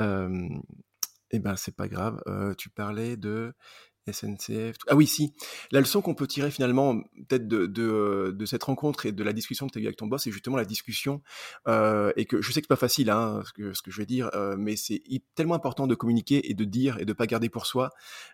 [0.00, 0.48] Euh,
[1.32, 2.22] eh ben, c'est pas grave.
[2.58, 3.54] tu parlais de
[4.10, 4.76] SNCF.
[4.88, 5.32] Ah oui, si.
[5.70, 9.32] La leçon qu'on peut tirer finalement, peut-être de, de, de, cette rencontre et de la
[9.32, 11.22] discussion que tu as eu avec ton boss, c'est justement la discussion.
[11.68, 13.98] Euh, et que je sais que c'est pas facile, hein, ce, que, ce que je
[13.98, 15.02] vais dire, euh, mais c'est
[15.34, 17.90] tellement important de communiquer et de dire et de pas garder pour soi.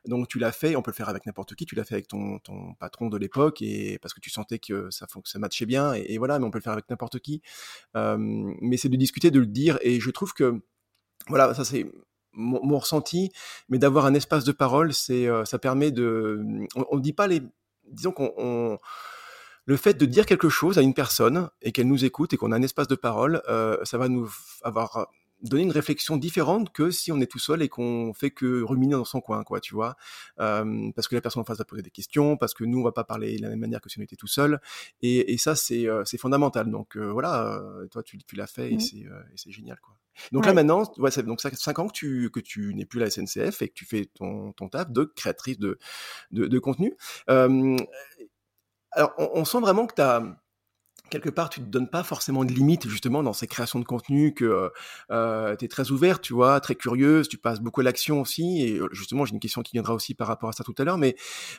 [0.07, 1.67] Donc tu l'as fait, on peut le faire avec n'importe qui.
[1.67, 4.91] Tu l'as fait avec ton, ton patron de l'époque et parce que tu sentais que
[4.91, 5.95] ça, que ça matchait bien.
[5.95, 7.43] Et, et, voilà, mais on peut le faire avec n'importe qui.
[7.97, 9.79] Euh, mais c'est de discuter, de le dire.
[9.83, 10.63] Et je trouve que
[11.29, 11.87] voilà, ça c'est
[12.39, 13.33] mon, ressenti,
[13.69, 16.41] mais d'avoir un espace de parole, c'est, euh, ça permet de,
[16.75, 17.43] on, ne dit pas les,
[17.91, 18.79] disons qu'on,
[19.67, 22.53] le fait de dire quelque chose à une personne et qu'elle nous écoute et qu'on
[22.53, 25.09] a un espace de parole, euh, ça va nous avoir
[25.43, 28.93] donner une réflexion différente que si on est tout seul et qu'on fait que ruminer
[28.93, 29.97] dans son coin, quoi, tu vois?
[30.41, 32.85] Euh, parce que la personne en face va poser des questions, parce que nous, on
[32.85, 34.61] va pas parler de la même manière que si on était tout seul.
[35.03, 36.71] Et, et ça, c'est euh, fondamental.
[36.71, 39.11] Donc euh, voilà, euh, toi, tu, tu l'as fait et mmh.
[39.37, 39.95] c'est génial, quoi.
[40.33, 42.85] Donc là maintenant, ouais, ça, donc ça fait cinq ans que tu que tu n'es
[42.85, 45.79] plus la SNCF et que tu fais ton, ton taf de créatrice de
[46.31, 46.97] de, de contenu.
[47.31, 47.77] Euh,
[48.93, 50.23] alors on, on, sent vraiment que tu as
[51.11, 54.35] quelque part, tu te donnes pas forcément de limites justement dans ces créations de contenu,
[54.35, 54.69] que euh,
[55.11, 58.63] euh tu es très ouverte, tu vois, très curieuse, tu passes beaucoup à l'action aussi.
[58.63, 60.85] Et euh, justement, j'ai une question qui viendra aussi par rapport à ça tout à
[60.85, 60.99] l'heure.
[60.99, 61.17] Mais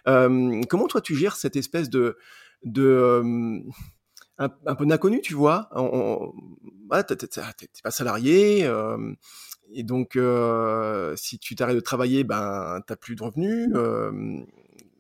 [0.08, 2.18] euh, comment toi tu gères cette espèce de
[2.64, 3.60] de euh,
[4.38, 5.70] un, peu d'inconnu, tu vois?
[5.74, 6.34] On,
[6.92, 8.66] on, t'es pas salarié.
[8.66, 9.14] Euh,
[9.74, 10.18] et donc,
[11.16, 13.70] si tu t'arrêtes de travailler, ben, t'as plus de revenus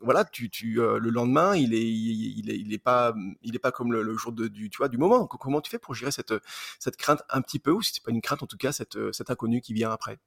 [0.01, 3.59] voilà, tu, tu euh, le lendemain, il est, il, est, il est pas, il est
[3.59, 5.27] pas comme le, jour de, du, tu vois, du moment.
[5.27, 6.33] Comment tu fais pour gérer cette,
[6.79, 8.97] cette crainte un petit peu, ou si c'est pas une crainte, en tout cas, cette,
[9.11, 10.19] cet inconnu qui vient après?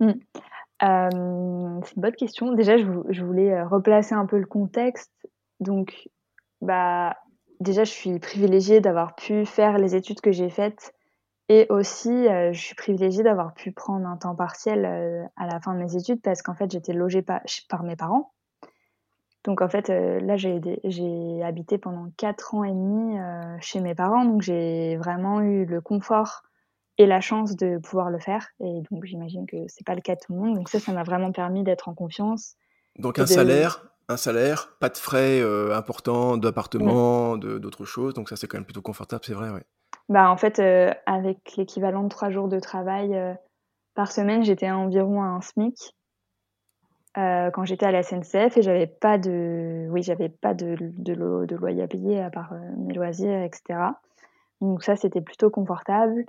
[0.00, 0.12] Mmh.
[0.80, 2.52] C'est une bonne question.
[2.52, 5.12] Déjà, je, voulais euh, replacer un peu le contexte.
[5.60, 6.08] Donc,
[6.60, 7.16] bah,
[7.60, 10.94] déjà, je suis privilégiée d'avoir pu faire les études que j'ai faites.
[11.48, 14.84] Et aussi, euh, je suis privilégiée d'avoir pu prendre un temps partiel
[15.36, 18.33] à la fin de mes études parce qu'en fait, j'étais logée par mes parents.
[19.44, 23.94] Donc en fait, euh, là, j'ai, habité pendant quatre ans et demi euh, chez mes
[23.94, 26.42] parents, donc j'ai vraiment eu le confort
[26.96, 28.48] et la chance de pouvoir le faire.
[28.60, 30.56] Et donc j'imagine que c'est pas le cas de tout le monde.
[30.56, 32.54] Donc ça, ça m'a vraiment permis d'être en confiance.
[32.98, 38.14] Donc un salaire, un salaire, pas de frais euh, importants d'appartement, d'autres choses.
[38.14, 39.64] Donc ça, c'est quand même plutôt confortable, c'est vrai, ouais.
[40.08, 40.60] Bah en fait,
[41.06, 43.18] avec l'équivalent de trois jours de travail
[43.94, 45.94] par semaine, j'étais environ à un SMIC.
[47.16, 51.54] Euh, quand j'étais à la SNCF et j'avais pas de, oui, j'avais pas de, de,
[51.54, 53.78] loyer à payer à part euh, mes loisirs, etc.
[54.60, 56.24] Donc ça, c'était plutôt confortable.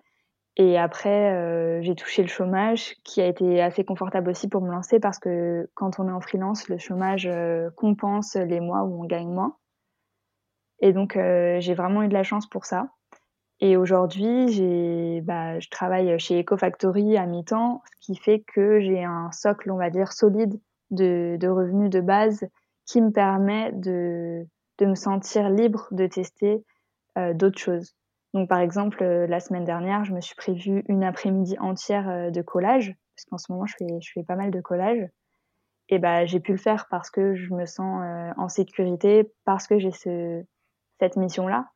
[0.57, 4.71] Et après, euh, j'ai touché le chômage, qui a été assez confortable aussi pour me
[4.71, 7.29] lancer parce que quand on est en freelance, le chômage
[7.75, 9.57] compense les mois où on gagne moins.
[10.81, 12.89] Et donc, j'ai vraiment eu de la chance pour ça.
[13.59, 19.31] Et aujourd'hui, bah, je travaille chez EcoFactory à mi-temps, ce qui fait que j'ai un
[19.31, 20.59] socle, on va dire, solide
[20.91, 22.45] de, de, revenus de base
[22.85, 24.45] qui me permet de,
[24.77, 26.63] de me sentir libre de tester
[27.17, 27.95] euh, d'autres choses.
[28.33, 32.29] Donc par exemple, euh, la semaine dernière, je me suis prévu une après-midi entière euh,
[32.29, 35.07] de collage, parce qu'en ce moment, je fais, je fais pas mal de collage.
[35.87, 38.03] Et bah, j'ai pu le faire parce que je me sens
[38.37, 40.43] en sécurité, parce que j'ai ce,
[40.99, 41.69] cette mission-là.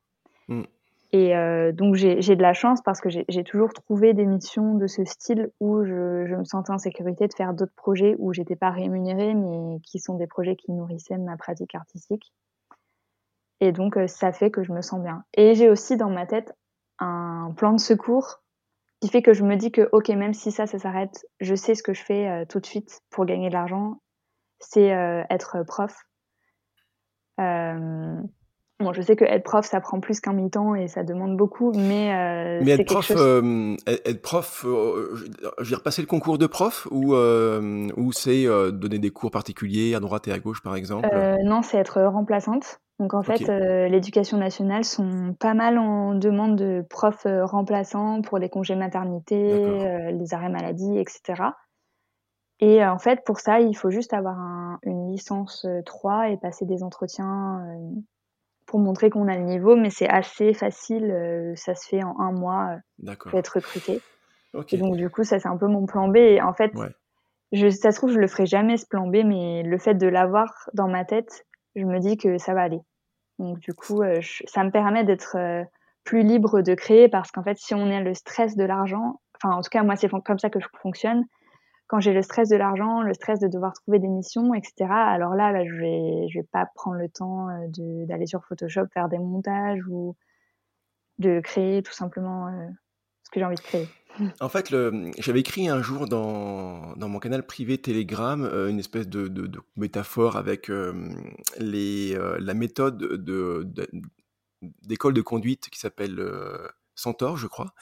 [0.48, 0.64] Mm.
[1.12, 4.86] Et euh, donc j'ai de la chance parce que j'ai toujours trouvé des missions de
[4.86, 8.54] ce style où je, je me sentais en sécurité de faire d'autres projets où j'étais
[8.54, 12.32] pas rémunérée, mais qui sont des projets qui nourrissaient ma pratique artistique.
[13.60, 15.24] Et donc euh, ça fait que je me sens bien.
[15.34, 16.54] Et j'ai aussi dans ma tête
[17.00, 18.40] un plan de secours
[19.00, 21.74] qui fait que je me dis que ok même si ça ça s'arrête, je sais
[21.74, 24.00] ce que je fais euh, tout de suite pour gagner de l'argent,
[24.60, 26.04] c'est euh, être prof.
[28.80, 31.70] Bon, je sais que être prof, ça prend plus qu'un mi-temps et ça demande beaucoup,
[31.72, 33.20] mais euh, mais être prof, chose...
[33.20, 35.14] euh, être prof, euh,
[35.58, 39.10] je veux dire passer le concours de prof ou euh, ou c'est euh, donner des
[39.10, 41.08] cours particuliers à droite et à gauche par exemple?
[41.12, 42.80] Euh, non, c'est être remplaçante.
[42.98, 43.48] Donc en fait,
[43.88, 50.34] l'éducation nationale sont pas mal en demande de profs remplaçants pour les congés maternité, les
[50.34, 51.44] arrêts maladie, etc.
[52.60, 56.66] Et en fait, pour ça, il faut juste avoir un, une licence 3 et passer
[56.66, 57.64] des entretiens
[58.70, 62.14] pour montrer qu'on a le niveau, mais c'est assez facile, euh, ça se fait en
[62.20, 64.00] un mois, euh, peut être recruté.
[64.70, 66.18] Et donc du coup, ça c'est un peu mon plan B.
[66.18, 66.70] Et en fait,
[67.50, 70.06] je, ça se trouve, je le ferai jamais ce plan B, mais le fait de
[70.06, 72.78] l'avoir dans ma tête, je me dis que ça va aller.
[73.40, 75.36] Donc du coup, euh, ça me permet d'être
[76.04, 79.56] plus libre de créer parce qu'en fait, si on a le stress de l'argent, enfin
[79.56, 81.24] en tout cas moi c'est comme ça que je fonctionne
[81.90, 84.88] quand j'ai le stress de l'argent, le stress de devoir trouver des missions, etc.
[84.88, 88.86] Alors là, bah, je vais, je vais pas prendre le temps euh, d'aller sur Photoshop
[88.94, 90.14] faire des montages ou
[91.18, 92.68] de créer tout simplement euh,
[93.24, 93.88] ce que j'ai envie de créer.
[94.40, 94.72] En fait,
[95.18, 99.50] j'avais écrit un jour dans, dans, mon canal privé Telegram euh, une espèce de, de,
[99.76, 100.70] métaphore avec
[101.58, 103.24] les, la méthode
[104.82, 106.24] d'école de, conduite qui s'appelle
[107.00, 107.74] Centaure, je crois.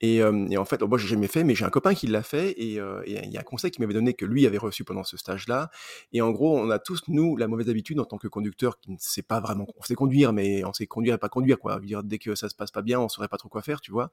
[0.00, 2.50] Et, et en fait, moi, j'ai jamais fait, mais j'ai un copain qui l'a fait.
[2.52, 5.16] Et il y a un conseil qui m'avait donné que lui avait reçu pendant ce
[5.16, 5.70] stage-là.
[6.12, 8.90] Et en gros, on a tous, nous, la mauvaise habitude en tant que conducteur qui
[8.90, 11.80] ne sait pas vraiment, on sait conduire, mais on sait conduire et pas conduire, quoi.
[11.80, 13.92] Dire, dès que ça se passe pas bien, on saurait pas trop quoi faire, tu
[13.92, 14.10] vois.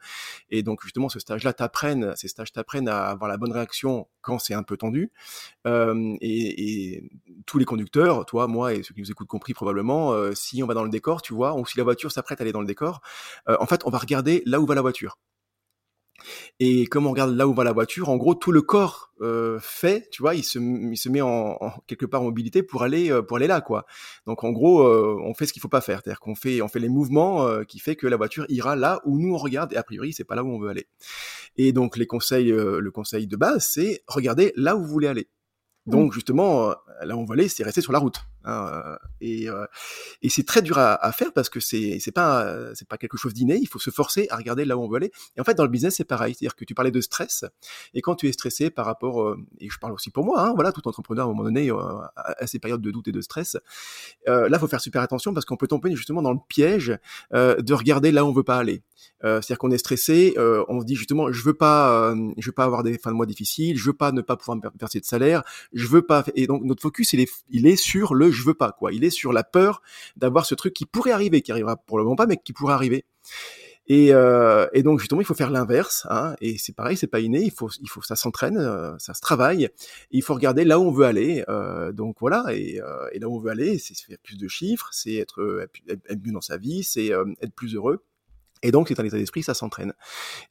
[0.50, 4.40] Et donc, justement, ce stage-là t'apprennent, ces stages t'apprennent à avoir la bonne réaction quand
[4.40, 5.12] c'est un peu tendu.
[5.68, 7.10] Euh, et, et,
[7.46, 10.68] tous les conducteurs, toi, moi et ceux qui nous écoutent compris probablement, euh, si on
[10.68, 12.68] va dans le décor, tu vois, ou si la voiture s'apprête à aller dans le
[12.68, 13.02] décor,
[13.50, 15.18] euh, en fait, on va regarder là où va la voiture.
[16.60, 19.58] Et comme on regarde là où va la voiture, en gros, tout le corps euh,
[19.60, 22.84] fait, tu vois, il se, il se met en, en, quelque part en mobilité pour
[22.84, 23.88] aller, euh, pour aller là, quoi.
[24.28, 26.68] Donc en gros, euh, on fait ce qu'il faut pas faire, c'est-à-dire qu'on fait, on
[26.68, 29.74] fait les mouvements euh, qui fait que la voiture ira là où nous on regarde
[29.74, 30.88] et a priori c'est pas là où on veut aller.
[31.58, 35.28] Et donc les conseils, le conseil de base, c'est regarder là où vous voulez aller.
[35.86, 38.22] Donc justement, euh, là où on veut aller, c'est rester sur la route.
[38.48, 39.66] Euh, et, euh,
[40.22, 43.18] et c'est très dur à, à, faire parce que c'est c'est pas c'est pas quelque
[43.18, 43.58] chose d'inné.
[43.62, 45.12] Il faut se forcer à regarder là où on veut aller.
[45.38, 46.34] Et en fait, dans le business, c'est pareil.
[46.34, 47.46] C'est-à-dire que tu parlais de stress.
[47.94, 50.72] Et quand tu es stressé par rapport, et je parle aussi pour moi, hein, voilà,
[50.72, 51.72] tout entrepreneur à un moment donné
[52.16, 53.58] à, ces périodes de doute et de stress,
[54.28, 56.98] euh, là, faut faire super attention parce qu'on peut tomber justement dans le piège
[57.32, 58.84] de regarder là où on veut pas aller.
[59.22, 62.84] c'est-à-dire qu'on est stressé, on se dit justement, je veux pas, je veux pas avoir
[62.84, 65.44] des fins de mois difficiles, je veux pas ne pas pouvoir me verser de salaire,
[65.74, 66.24] je veux pas.
[66.36, 68.92] Et donc notre focus, il est, il est sur le je veux pas quoi.
[68.94, 69.82] Il est sur la peur
[70.16, 72.74] d'avoir ce truc qui pourrait arriver, qui arrivera pour le moment pas, mais qui pourrait
[72.74, 73.06] arriver.
[73.88, 76.08] Et, euh, et donc justement, il faut faire l'inverse.
[76.10, 77.42] Hein, et c'est pareil, c'est pas inné.
[77.42, 79.70] Il faut, il faut, ça s'entraîne, euh, ça se travaille.
[80.12, 81.44] il faut regarder là où on veut aller.
[81.50, 82.46] Euh, donc voilà.
[82.52, 85.68] Et, euh, et, là où on veut aller, c'est faire plus de chiffres, c'est être,
[85.88, 88.04] être mieux dans sa vie, c'est euh, être plus heureux.
[88.64, 89.94] Et donc, c'est un état d'esprit, ça s'entraîne.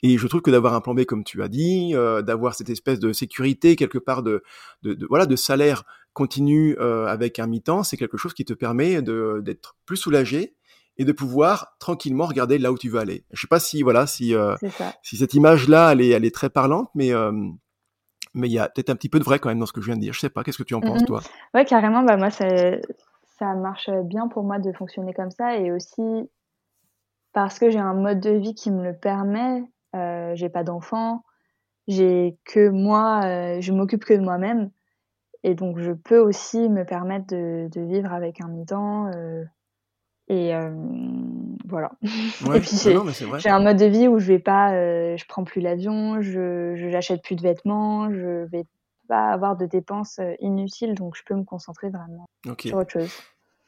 [0.03, 2.71] Et je trouve que d'avoir un plan B, comme tu as dit, euh, d'avoir cette
[2.71, 4.43] espèce de sécurité quelque part de,
[4.83, 8.53] de, de voilà, de salaire continu euh, avec un mi-temps, c'est quelque chose qui te
[8.53, 10.57] permet d'être plus soulagé
[10.96, 13.25] et de pouvoir tranquillement regarder là où tu veux aller.
[13.33, 14.55] Je sais pas si voilà, si euh,
[15.03, 17.33] si cette image-là, elle est, elle est très parlante, mais euh,
[18.35, 19.81] mais il y a peut-être un petit peu de vrai quand même dans ce que
[19.81, 20.12] je viens de dire.
[20.12, 21.20] Je sais pas, qu'est-ce que tu en penses, toi?
[21.55, 22.03] Ouais, carrément.
[22.03, 22.46] Bah moi, ça,
[23.38, 26.03] ça marche bien pour moi de fonctionner comme ça, et aussi
[27.33, 29.64] parce que j'ai un mode de vie qui me le permet.
[29.96, 31.25] Euh, j'ai pas d'enfants,
[31.88, 34.70] j'ai que moi, je m'occupe que de moi-même,
[35.42, 39.11] et donc je peux aussi me permettre de, de vivre avec un mi-temps.
[39.14, 39.44] Euh,
[40.29, 40.70] et euh,
[41.66, 41.90] voilà.
[42.46, 42.76] Ouais, et puis
[43.38, 46.74] j'ai un mode de vie où je vais pas, euh, je prends plus l'avion, je
[46.90, 48.64] j'achète plus de vêtements, je vais
[49.09, 52.68] pas avoir de dépenses euh, inutiles, donc je peux me concentrer vraiment okay.
[52.68, 53.11] sur autre chose.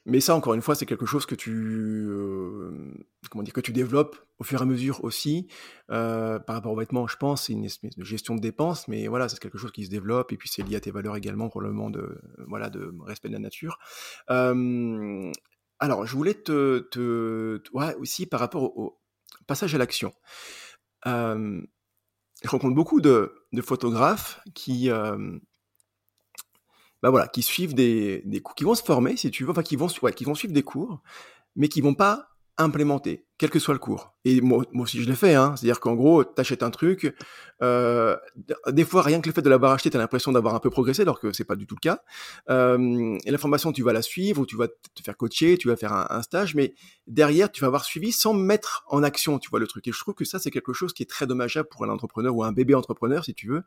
[0.04, 2.92] Mais ça, encore une fois, c'est quelque chose que tu, euh,
[3.30, 5.46] comment dire, que tu développes au fur et à mesure aussi.
[5.90, 9.38] Euh, par rapport aux vêtements, je pense, c'est une gestion de dépenses, mais voilà, c'est
[9.38, 12.20] quelque chose qui se développe et puis c'est lié à tes valeurs également, probablement de,
[12.48, 13.78] voilà, de respect de la nature.
[14.30, 15.30] Euh,
[15.78, 17.60] alors, je voulais te, te,
[17.98, 18.98] aussi par rapport au,
[19.46, 20.12] passage à l'action.
[21.04, 24.90] Je rencontre beaucoup de, photographes qui
[27.02, 29.62] bah voilà, qui suivent des, des cours, qui vont se former, si tu veux, enfin
[29.62, 31.02] qui vont, ouais, qui vont suivre des cours,
[31.56, 34.14] mais qui vont pas implémenter, quel que soit le cours.
[34.24, 35.54] Et moi, moi aussi je l'ai fait, hein.
[35.56, 37.14] c'est-à-dire qu'en gros, t'achètes un truc,
[37.62, 38.16] euh,
[38.68, 41.02] des fois rien que le fait de l'avoir acheté, t'as l'impression d'avoir un peu progressé,
[41.02, 42.02] alors que c'est pas du tout le cas.
[42.50, 45.68] Euh, et la formation, tu vas la suivre, ou tu vas te faire coacher, tu
[45.68, 46.74] vas faire un, stage, mais
[47.06, 49.88] derrière, tu vas avoir suivi sans mettre en action, tu vois le truc.
[49.88, 52.36] Et je trouve que ça, c'est quelque chose qui est très dommageable pour un entrepreneur
[52.36, 53.62] ou un bébé entrepreneur, si tu veux.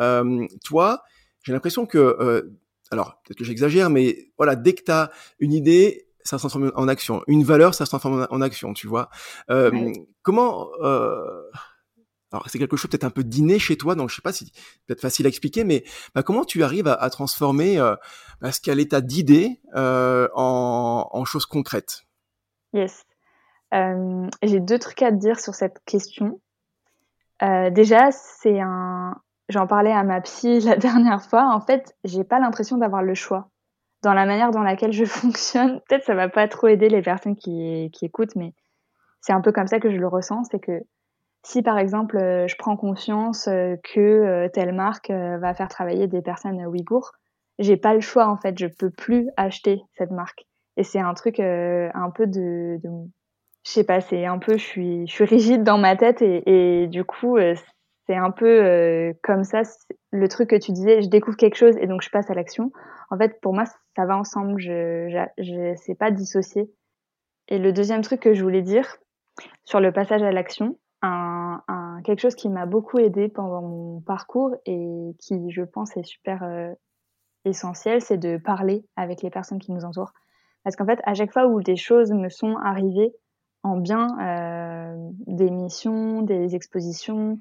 [0.00, 1.02] Euh, toi,
[1.42, 2.42] j'ai l'impression que euh,
[2.92, 6.70] alors peut-être que j'exagère, mais voilà, dès que tu as une idée, ça se transforme
[6.76, 7.22] en action.
[7.26, 9.08] Une valeur, ça se transforme en action, tu vois.
[9.50, 9.92] Euh, ouais.
[10.22, 11.42] Comment euh...
[12.30, 14.52] alors c'est quelque chose peut-être un peu d'inné chez toi, donc je sais pas si
[14.86, 17.96] peut-être facile à expliquer, mais bah, comment tu arrives à, à transformer euh,
[18.40, 22.02] bah, ce qu'à l'état d'idée euh, en, en choses concrètes
[22.74, 23.04] Yes.
[24.42, 26.40] J'ai deux trucs à te dire sur cette question.
[27.40, 29.16] Déjà, c'est un.
[29.52, 31.52] J'en parlais à ma psy la dernière fois.
[31.52, 33.50] En fait, j'ai pas l'impression d'avoir le choix
[34.02, 35.80] dans la manière dans laquelle je fonctionne.
[35.88, 38.54] Peut-être ça va pas trop aider les personnes qui, qui écoutent, mais
[39.20, 40.44] c'est un peu comme ça que je le ressens.
[40.50, 40.80] C'est que
[41.44, 46.06] si par exemple euh, je prends conscience euh, que euh, telle marque va faire travailler
[46.06, 47.12] des personnes ouïghours,
[47.58, 48.58] j'ai pas le choix en fait.
[48.58, 50.46] Je peux plus acheter cette marque.
[50.78, 55.06] Et c'est un truc un peu de, je sais pas, c'est un peu, je suis,
[55.06, 57.36] je suis rigide dans ma tête et du coup,
[58.06, 59.62] c'est un peu comme ça.
[60.10, 62.72] Le truc que tu disais, je découvre quelque chose et donc je passe à l'action.
[63.10, 63.64] En fait, pour moi,
[63.96, 64.60] ça va ensemble.
[64.60, 66.70] Je, je, je sais pas dissocier.
[67.48, 68.96] Et le deuxième truc que je voulais dire
[69.64, 74.00] sur le passage à l'action, un, un, quelque chose qui m'a beaucoup aidé pendant mon
[74.00, 76.72] parcours et qui, je pense, est super euh,
[77.44, 80.12] essentiel, c'est de parler avec les personnes qui nous entourent.
[80.64, 83.12] Parce qu'en fait, à chaque fois où des choses me sont arrivées
[83.64, 87.40] en bien, euh, des missions, des expositions,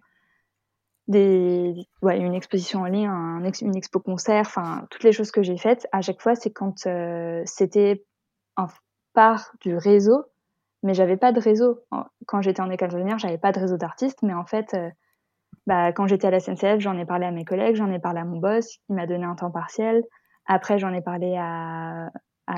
[1.08, 5.88] une exposition en ligne, un, une expo concert, enfin toutes les choses que j'ai faites,
[5.92, 8.06] à chaque fois, c'est quand euh, c'était
[8.56, 8.68] en
[9.14, 10.26] part du réseau
[10.84, 11.80] mais j'avais pas de réseau.
[12.26, 14.90] Quand j'étais en école d'ingénieur, j'avais pas de réseau d'artistes, mais en fait, euh,
[15.68, 18.20] bah, quand j'étais à la SNCF, j'en ai parlé à mes collègues, j'en ai parlé
[18.20, 20.04] à mon boss, qui m'a donné un temps partiel.
[20.46, 22.10] Après, j'en ai parlé à,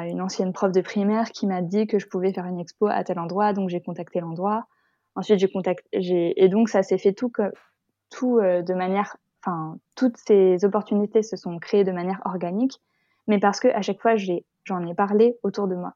[0.06, 3.04] une ancienne prof de primaire qui m'a dit que je pouvais faire une expo à
[3.04, 4.66] tel endroit, donc j'ai contacté l'endroit.
[5.16, 7.44] Ensuite, j'ai contacté, et donc ça s'est fait tout que,
[8.14, 12.80] tout euh, de manière, enfin, toutes ces opportunités se sont créées de manière organique,
[13.28, 15.94] mais parce que à chaque fois, j'en ai parlé autour de moi.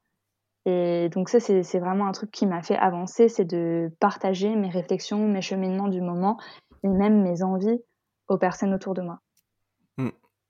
[0.66, 4.68] Et donc ça, c'est vraiment un truc qui m'a fait avancer, c'est de partager mes
[4.68, 6.38] réflexions, mes cheminements du moment
[6.82, 7.80] et même mes envies
[8.28, 9.20] aux personnes autour de moi.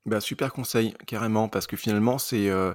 [0.05, 2.73] Bah, super conseil, carrément, parce que finalement, c'est euh,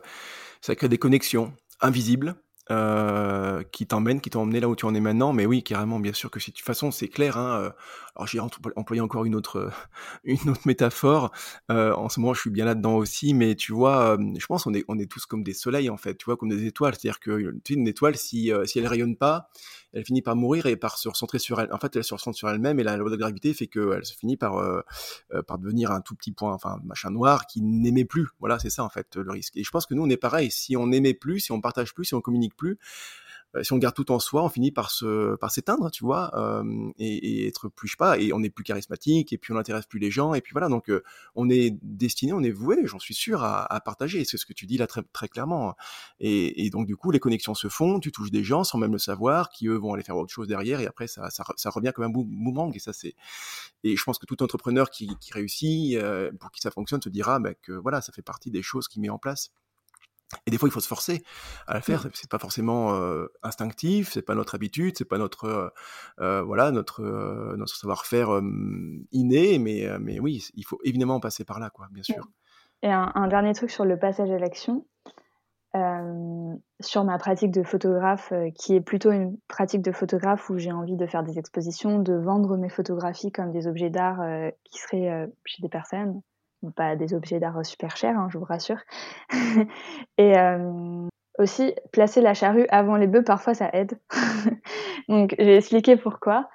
[0.61, 2.37] ça crée des connexions invisibles
[2.71, 5.33] euh, qui t'emmènent, qui t'ont emmené là où tu en es maintenant.
[5.33, 7.37] Mais oui, carrément, bien sûr que si de toute façon, c'est clair.
[7.37, 7.71] Hein, euh,
[8.17, 9.71] alors j'ai employé encore une autre,
[10.25, 11.31] une autre métaphore.
[11.71, 13.35] Euh, en ce moment, je suis bien là-dedans aussi.
[13.35, 16.15] Mais tu vois, je pense qu'on est, on est tous comme des soleils en fait.
[16.17, 16.95] Tu vois, comme des étoiles.
[16.95, 19.49] C'est-à-dire que tu sais, une étoile, si, si elle rayonne pas,
[19.95, 21.73] elle finit par mourir et par se recentrer sur elle.
[21.73, 24.15] En fait, elle se recentre sur elle-même et la loi de gravité fait qu'elle se
[24.15, 24.81] finit par, euh,
[25.33, 28.27] euh, par devenir un tout petit point, enfin, machin noir qui n'aimait plus.
[28.41, 29.57] Voilà, c'est ça, en fait, le risque.
[29.57, 30.51] Et je pense que nous, on est pareil.
[30.51, 32.79] Si on n'aimait plus, si on partage plus, si on communique plus,
[33.63, 36.91] si on garde tout en soi, on finit par se par s'éteindre, tu vois, euh,
[36.99, 39.57] et, et, être plus je sais pas, et on est plus charismatique, et puis on
[39.57, 41.03] n'intéresse plus les gens, et puis voilà, donc euh,
[41.35, 44.25] on est destiné, on est voué, j'en suis sûr, à, à partager.
[44.25, 45.77] C'est ce que tu dis là très très clairement.
[46.21, 48.93] Et, et, donc du coup, les connexions se font, tu touches des gens sans même
[48.93, 51.71] le savoir, qui eux vont aller faire autre chose derrière, et après ça ça, ça
[51.71, 53.15] revient comme un boomerang, et ça c'est.
[53.85, 55.99] Et je pense que tout entrepreneur qui, qui réussit,
[56.41, 59.03] pour qui ça fonctionne, se dira bah, que voilà, ça fait partie des choses qu'il
[59.03, 59.51] met en place.
[60.47, 61.23] Et des fois, il faut se forcer
[61.67, 62.07] à le faire.
[62.07, 62.11] Mmh.
[62.15, 65.69] C'est pas forcément euh, instinctif, c'est pas notre habitude, c'est pas notre euh,
[66.21, 68.41] euh voilà notre euh, notre savoir-faire
[69.13, 72.29] inné, mais mais oui, il faut évidemment passer par là, quoi, bien sûr.
[72.83, 74.87] Et un, un dernier truc sur le passage à l'action,
[76.81, 80.97] sur ma pratique de photographe, qui est plutôt une pratique de photographe où j'ai envie
[80.97, 84.21] de faire des expositions, de vendre mes photographies comme des objets d'art
[84.65, 86.21] qui seraient chez des personnes
[86.71, 88.81] pas des objets d'art super chers, hein, je vous rassure.
[90.19, 91.09] et euh,
[91.39, 93.99] aussi, placer la charrue avant les bœufs, parfois ça aide.
[95.09, 96.49] Donc, je vais expliquer pourquoi.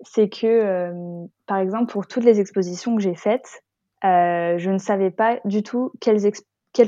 [0.00, 3.62] C'est que, euh, par exemple, pour toutes les expositions que j'ai faites,
[4.04, 6.18] euh, je ne savais pas du tout quelles,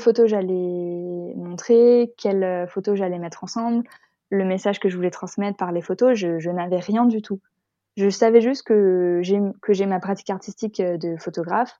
[0.00, 3.84] photos j'allais montrer, quelles photos j'allais mettre ensemble,
[4.30, 7.40] le message que je voulais transmettre par les photos, je, je n'avais rien du tout.
[7.96, 11.78] Je savais juste que j'ai ma pratique artistique de photographe,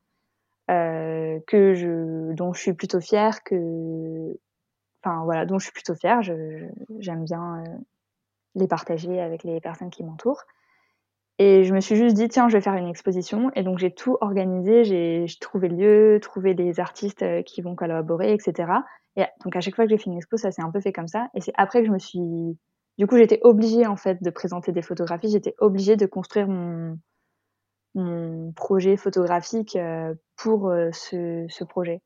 [0.69, 4.37] que je, dont je suis plutôt fière, que,
[5.05, 6.23] enfin voilà, dont je suis plutôt fière.
[6.23, 7.77] J'aime bien euh,
[8.55, 10.45] les partager avec les personnes qui m'entourent.
[11.39, 13.51] Et je me suis juste dit, tiens, je vais faire une exposition.
[13.55, 14.85] Et donc, j'ai tout organisé.
[14.85, 18.73] J'ai trouvé lieu, trouvé des artistes euh, qui vont collaborer, etc.
[19.17, 20.93] Et donc, à chaque fois que j'ai fait une expo, ça s'est un peu fait
[20.93, 21.29] comme ça.
[21.35, 22.57] Et c'est après que je me suis...
[22.99, 25.31] Du coup, j'étais obligée, en fait, de présenter des photographies.
[25.31, 26.97] J'étais obligée de construire mon,
[27.95, 32.01] mon projet photographique euh, pour euh, ce, ce, projet.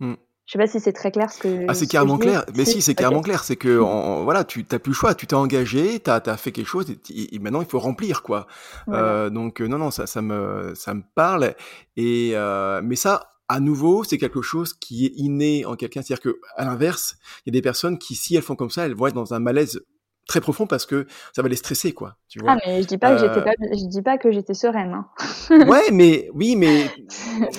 [0.00, 0.14] Hmm.
[0.46, 1.66] Je sais pas si c'est très clair ce que.
[1.68, 2.44] Ah, c'est carrément clair.
[2.56, 3.44] Mais si, c'est carrément clair.
[3.44, 4.24] C'est que, hmm.
[4.24, 5.14] voilà, tu n'as plus le choix.
[5.14, 8.46] Tu t'es engagé, tu as, fait quelque chose, et, maintenant il faut remplir, quoi.
[8.88, 11.54] Euh, donc, non, non, ça, ça, me, ça me parle.
[11.96, 16.02] Et, euh, mais ça, à nouveau, c'est quelque chose qui est inné en quelqu'un.
[16.02, 18.86] C'est-à-dire que, à l'inverse, il y a des personnes qui, si elles font comme ça,
[18.86, 19.80] elles vont être dans un malaise
[20.28, 22.16] très profond parce que ça va les stresser, quoi.
[22.28, 22.52] Tu vois.
[22.52, 24.94] Ah, mais je dis pas que j'étais pas, je dis pas que j'étais sereine.
[24.94, 25.08] Hein.
[25.66, 26.88] ouais, mais oui, mais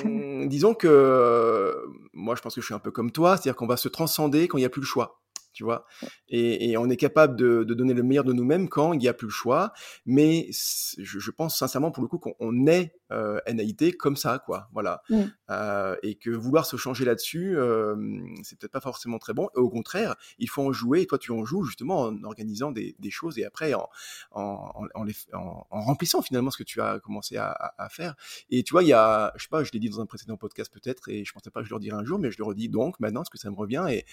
[0.47, 1.75] disons que
[2.13, 4.47] moi, je pense que je suis un peu comme toi, c'est-à-dire qu'on va se transcender
[4.47, 5.19] quand il n'y a plus le choix.
[5.51, 5.85] tu vois.
[6.29, 9.27] Et, on est capable de, donner le meilleur de nous-mêmes quand il n'y a plus
[9.27, 9.73] le choix.
[10.05, 14.69] Mais je, pense sincèrement pour le coup qu'on est euh, NAIT comme ça, quoi.
[14.73, 15.01] Voilà.
[15.09, 15.23] Mmh.
[15.49, 17.95] Euh, et que vouloir se changer là-dessus, euh,
[18.43, 19.49] c'est peut-être pas forcément très bon.
[19.55, 21.01] Et au contraire, il faut en jouer.
[21.01, 23.89] Et toi, tu en joues justement en organisant des, choses et après en,
[24.31, 24.85] en,
[25.33, 28.15] en, remplissant finalement ce que tu as commencé à, à, faire.
[28.51, 30.37] Et tu vois, il y a, je sais pas, je l'ai dit dans un précédent
[30.37, 32.43] podcast peut-être, et je pensais pas que je le redirais un jour, mais je le
[32.43, 33.85] redis donc maintenant parce que ça me revient.
[33.89, 34.05] Et,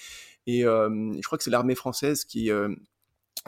[0.47, 2.75] et je crois que c'est l'armée française qui, euh,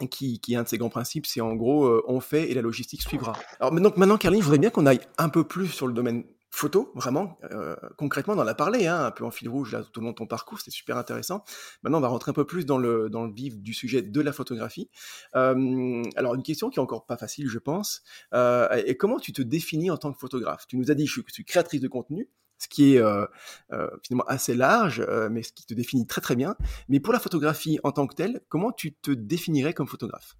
[0.07, 2.61] qui, est un de ses grands principes, c'est en gros, euh, on fait et la
[2.61, 3.33] logistique suivra.
[3.59, 6.23] Alors maintenant, maintenant Caroline, je voudrais bien qu'on aille un peu plus sur le domaine
[6.51, 9.83] photo, vraiment, euh, concrètement, on en a parlé, hein, un peu en fil rouge là,
[9.83, 11.43] tout au long de ton parcours, c'était super intéressant.
[11.83, 14.21] Maintenant, on va rentrer un peu plus dans le, dans le vif du sujet de
[14.21, 14.89] la photographie.
[15.33, 18.01] alors, une question qui est encore pas facile, je pense.
[18.33, 20.65] et comment tu te définis en tant que photographe?
[20.67, 22.29] Tu nous as dit, je suis créatrice de contenu
[22.59, 23.25] ce qui est euh,
[23.71, 26.55] euh, finalement assez large, euh, mais ce qui te définit très très bien.
[26.89, 30.35] Mais pour la photographie en tant que telle, comment tu te définirais comme photographe?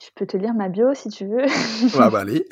[0.00, 1.44] Je peux te lire ma bio si tu veux.
[1.44, 2.46] ouais, bah allez.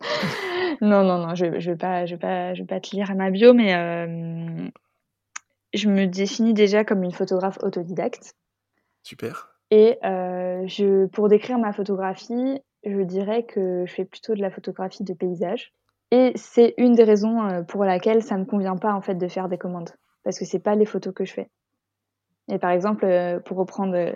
[0.80, 2.94] non, non, non, je ne je vais, pas, je vais, pas, je vais pas te
[2.94, 3.72] lire ma bio, mais
[5.74, 8.34] je me définis déjà comme une photographe autodidacte.
[9.02, 9.54] Super.
[9.70, 15.04] Et je, pour décrire ma photographie, je dirais que je fais plutôt de la photographie
[15.04, 15.72] de paysage.
[16.10, 19.28] Et c'est une des raisons euh, pour laquelle ça me convient pas en fait de
[19.28, 19.90] faire des commandes
[20.24, 21.50] parce que c'est pas les photos que je fais.
[22.48, 24.12] Et par exemple, euh, pour reprendre, euh,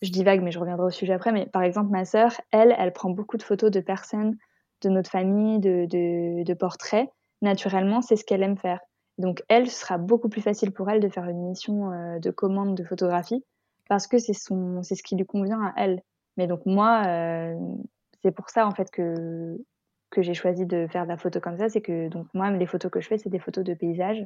[0.00, 2.92] je divague mais je reviendrai au sujet après, mais par exemple ma sœur, elle, elle
[2.92, 4.36] prend beaucoup de photos de personnes,
[4.80, 7.08] de notre famille, de, de, de portraits.
[7.42, 8.80] Naturellement, c'est ce qu'elle aime faire.
[9.18, 12.74] Donc elle, ce sera beaucoup plus facile pour elle de faire une mission de commande
[12.74, 13.44] de photographie
[13.88, 16.02] parce que c'est son, c'est ce qui lui convient à elle.
[16.36, 17.02] Mais donc moi,
[18.22, 19.56] c'est pour ça en fait que
[20.14, 22.66] que j'ai choisi de faire de la photo comme ça, c'est que donc moi, les
[22.66, 24.24] photos que je fais, c'est des photos de paysages.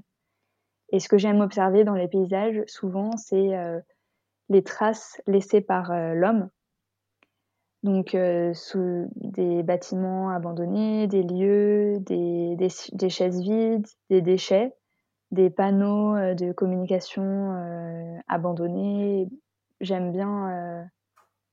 [0.91, 3.79] Et ce que j'aime observer dans les paysages, souvent, c'est euh,
[4.49, 6.49] les traces laissées par euh, l'homme.
[7.83, 14.75] Donc, euh, sous des bâtiments abandonnés, des lieux, des, des, chaises vides, des déchets,
[15.31, 17.55] des panneaux de communication
[18.27, 19.29] abandonnés.
[19.81, 20.89] J'aime bien.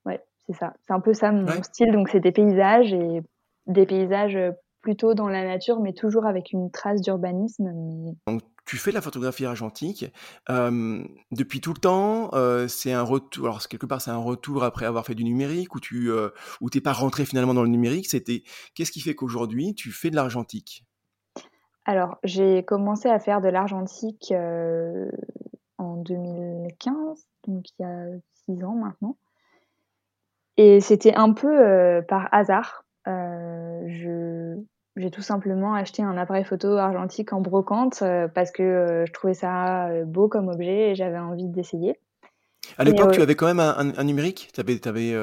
[0.06, 0.74] ouais, c'est ça.
[0.88, 1.92] C'est un peu ça mon style.
[1.92, 3.22] Donc, c'est des paysages et
[3.68, 4.52] des paysages euh,
[4.82, 7.72] plutôt dans la nature, mais toujours avec une trace d'urbanisme.
[8.28, 10.12] Donc, tu fais la photographie argentique
[10.50, 12.30] euh, depuis tout le temps.
[12.34, 13.46] Euh, c'est un retour.
[13.46, 16.30] Alors quelque part, c'est un retour après avoir fait du numérique, ou tu euh,
[16.62, 18.08] ou t'es pas rentré finalement dans le numérique.
[18.08, 18.44] C'était
[18.74, 20.84] qu'est-ce qui fait qu'aujourd'hui tu fais de l'argentique?
[21.86, 24.34] Alors j'ai commencé à faire de l'argentique
[25.78, 28.06] en 2015, donc il y a
[28.46, 29.18] six ans maintenant.
[30.58, 34.60] Et c'était un peu par hasard euh, je
[34.98, 39.12] j'ai tout simplement acheté un appareil photo argentique en brocante euh, parce que euh, je
[39.12, 42.00] trouvais ça beau comme objet et j'avais envie d'essayer.
[42.78, 44.52] À l'époque, tu avais quand même un, numérique?
[44.58, 45.16] Avais, avais,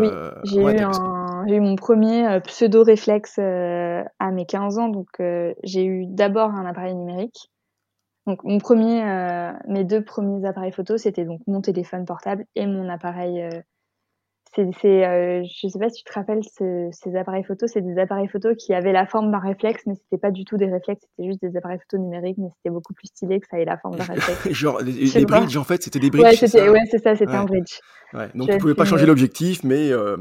[0.00, 0.08] Oui,
[0.44, 4.88] j'ai eu, eu, mon premier pseudo-réflexe à mes 15 ans.
[4.88, 5.08] Donc,
[5.62, 7.50] j'ai eu d'abord un appareil numérique.
[8.26, 9.04] Donc, mon premier,
[9.68, 13.46] mes deux premiers appareils photo, c'était donc mon téléphone portable et mon appareil
[14.54, 18.28] c'est, euh, je sais pas si tu te rappelles, ces appareils photo, c'est des appareils
[18.28, 21.28] photo qui avaient la forme d'un réflexe, mais c'était pas du tout des réflexes, c'était
[21.28, 23.96] juste des appareils photo numériques, mais c'était beaucoup plus stylé que ça ait la forme
[23.96, 24.48] d'un réflexe.
[24.50, 26.24] Genre des bridges en fait, c'était des bridges.
[26.24, 27.80] Ouais, c'était, ouais, c'est ça, c'était un bridge.
[28.14, 28.28] Ouais.
[28.34, 30.16] Donc tu pouvais pas changer l'objectif, mais euh,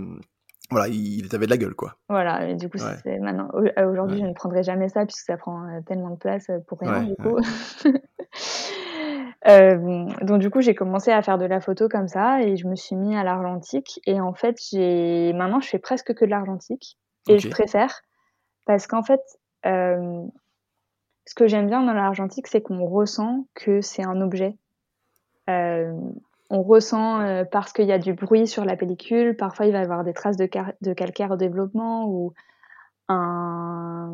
[0.69, 1.95] voilà, il, avait de la gueule, quoi.
[2.09, 3.49] Voilà, et du coup, c'est maintenant,
[3.87, 7.03] aujourd'hui, je ne prendrai jamais ça puisque ça prend euh, tellement de place pour rien,
[7.03, 7.37] du coup.
[9.47, 12.67] Euh, donc du coup, j'ai commencé à faire de la photo comme ça et je
[12.67, 13.99] me suis mis à l'argentique.
[14.05, 18.01] Et en fait, j'ai maintenant, je fais presque que de l'argentique et je préfère
[18.65, 19.21] parce qu'en fait,
[19.65, 20.23] euh,
[21.27, 24.57] ce que j'aime bien dans l'argentique, c'est qu'on ressent que c'est un objet.
[25.49, 25.93] Euh,
[26.49, 29.35] on ressent parce qu'il y a du bruit sur la pellicule.
[29.35, 30.47] Parfois, il va y avoir des traces de,
[30.81, 32.33] de calcaire au développement ou
[33.07, 34.11] un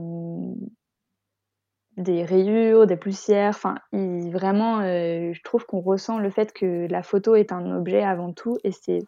[2.01, 3.49] des rayures, des poussières.
[3.49, 8.03] Enfin, vraiment, euh, je trouve qu'on ressent le fait que la photo est un objet
[8.03, 9.03] avant tout et c'est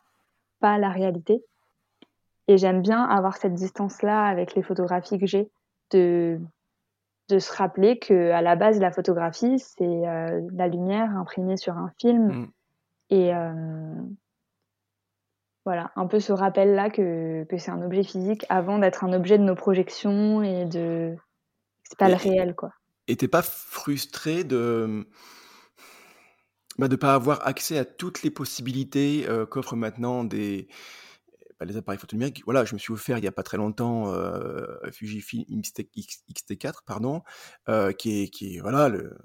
[0.60, 1.44] pas la réalité.
[2.48, 5.50] Et j'aime bien avoir cette distance-là avec les photographies que j'ai,
[5.92, 6.40] de,
[7.30, 11.78] de se rappeler que à la base, la photographie, c'est euh, la lumière imprimée sur
[11.78, 12.28] un film.
[12.28, 12.52] Mm.
[13.10, 13.54] Et euh,
[15.66, 19.38] voilà, un peu ce rappel-là que, que c'est un objet physique avant d'être un objet
[19.38, 21.16] de nos projections et de
[21.84, 22.72] c'est pas le réel, quoi.
[23.08, 25.06] Et pas frustré de
[26.80, 30.68] bah, de pas avoir accès à toutes les possibilités euh, qu'offrent maintenant des
[31.60, 32.44] bah, les appareils photo numériques.
[32.46, 37.22] Voilà, je me suis offert il y a pas très longtemps euh, Fujifilm X-T4, pardon,
[37.70, 39.16] euh, qui est qui voilà le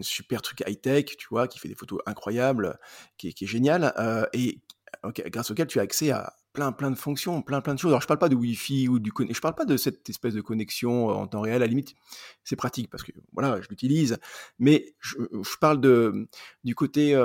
[0.00, 2.78] super truc high tech, tu vois, qui fait des photos incroyables,
[3.18, 3.92] qui est, qui est génial,
[4.32, 4.60] et
[5.26, 7.90] grâce auquel tu as accès à plein plein de fonctions, plein plein de choses.
[7.90, 10.40] Alors je parle pas de Wi-Fi ou du je parle pas de cette espèce de
[10.40, 11.56] connexion en temps réel.
[11.56, 11.94] À la limite,
[12.44, 14.18] c'est pratique parce que voilà, je l'utilise.
[14.58, 15.16] Mais je,
[15.60, 16.28] parle de
[16.64, 17.20] du côté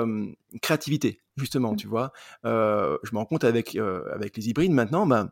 [0.62, 1.76] créativité justement, mmh.
[1.76, 2.12] tu vois.
[2.44, 5.30] je me rends compte avec avec les hybrides maintenant, ben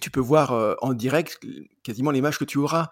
[0.00, 1.40] tu peux voir en direct
[1.82, 2.90] quasiment l'image que tu auras.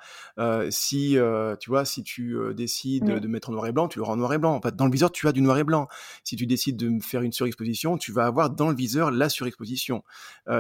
[0.71, 1.19] si
[1.61, 4.33] tu vois, si tu décides de mettre en noir et blanc, tu auras en noir
[4.33, 4.55] et blanc.
[4.55, 5.89] En fait, dans le viseur, tu as du noir et blanc.
[6.25, 10.05] Si tu décides de faire une surexposition, tu vas avoir dans le viseur la surexposition.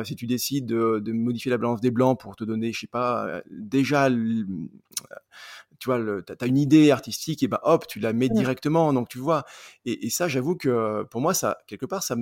[0.04, 3.42] si tu décides de, modifier la balance des blancs pour te donner, je sais pas,
[3.50, 4.10] déjà,
[5.78, 8.92] tu vois, tu as une idée artistique, et ben hop, tu la mets directement.
[8.92, 9.44] Donc tu vois.
[9.84, 12.16] Et, et ça, j'avoue que pour moi, ça quelque part, ça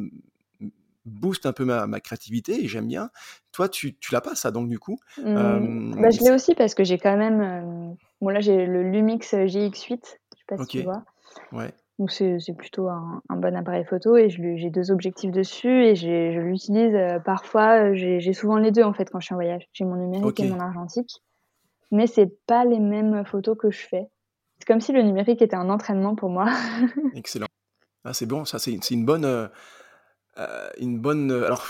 [1.05, 3.11] booste un peu ma, ma créativité et j'aime bien.
[3.53, 6.01] Toi, tu, tu l'as pas ça, donc du coup mmh.
[6.01, 7.41] bah, Je l'ai aussi parce que j'ai quand même.
[7.41, 11.05] Euh, bon, là, j'ai le Lumix GX8, je sais pas si tu vois.
[11.53, 11.73] Ouais.
[11.99, 16.41] Donc, c'est plutôt un, un, bon appareil photo et j'ai deux objectifs dessus et je
[16.41, 17.95] l'utilise euh, parfois.
[17.95, 19.69] J'ai souvent les deux en fait quand je suis en voyage.
[19.73, 21.23] J'ai mon numérique et mon argentique.
[21.93, 24.09] Mais c'est pas les mêmes photos que je fais.
[24.59, 26.47] C'est comme si le numérique était un entraînement pour moi.
[27.15, 27.47] Excellent.
[28.05, 29.25] Ah, c'est bon, ça, c'est une bonne.
[29.25, 29.47] Euh,
[30.39, 31.31] euh, une bonne.
[31.31, 31.65] Euh, alors,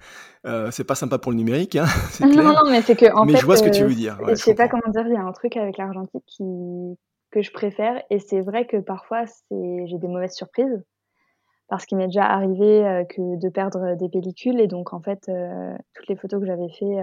[0.46, 1.86] euh, c'est pas sympa pour le numérique, hein,
[2.20, 2.44] non, clair.
[2.44, 4.18] Non, mais c'est que en mais je vois ce que tu veux dire.
[4.20, 5.06] Ouais, je sais pas comment dire.
[5.06, 6.44] Il y a un truc avec l'argentique qui
[7.30, 10.82] que je préfère, et c'est vrai que parfois c'est j'ai des mauvaises surprises
[11.68, 15.30] parce qu'il m'est déjà arrivé que de perdre des pellicules, et donc en fait
[15.94, 16.96] toutes les photos que j'avais fait.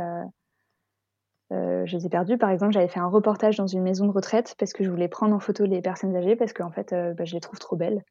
[1.51, 2.39] je les ai perdues.
[2.39, 5.07] Par exemple, j'avais fait un reportage dans une maison de retraite parce que je voulais
[5.07, 8.03] prendre en photo les personnes âgées parce qu'en fait, bah, je les trouve trop belles.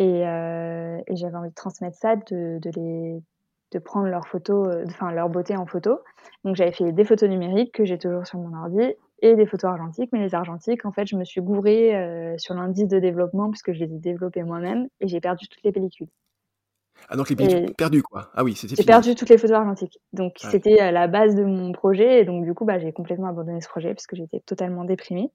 [0.00, 3.22] Et, euh, et j'avais envie de transmettre ça, de, de, les,
[3.70, 6.00] de prendre leurs photos, euh, enfin leur beauté en photo.
[6.42, 9.70] Donc j'avais fait des photos numériques que j'ai toujours sur mon ordi et des photos
[9.70, 10.08] argentiques.
[10.14, 13.74] Mais les argentiques, en fait, je me suis gourée euh, sur l'indice de développement puisque
[13.74, 16.08] je les ai développées moi-même et j'ai perdu toutes les pellicules.
[17.10, 18.30] Ah donc les pellicules perdues quoi.
[18.34, 20.00] Ah oui, c'était J'ai perdu toutes les photos argentiques.
[20.14, 23.60] Donc c'était la base de mon projet et donc du coup bah, j'ai complètement abandonné
[23.60, 25.30] ce projet parce que j'étais totalement déprimée.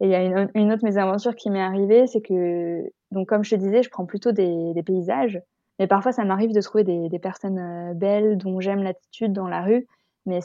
[0.00, 3.44] Et il y a une, une autre mésaventure qui m'est arrivée, c'est que, donc comme
[3.44, 5.40] je te disais, je prends plutôt des, paysages,
[5.78, 9.62] mais parfois ça m'arrive de trouver des, personnes euh, belles dont j'aime l'attitude dans la
[9.62, 9.86] rue,
[10.26, 10.40] mais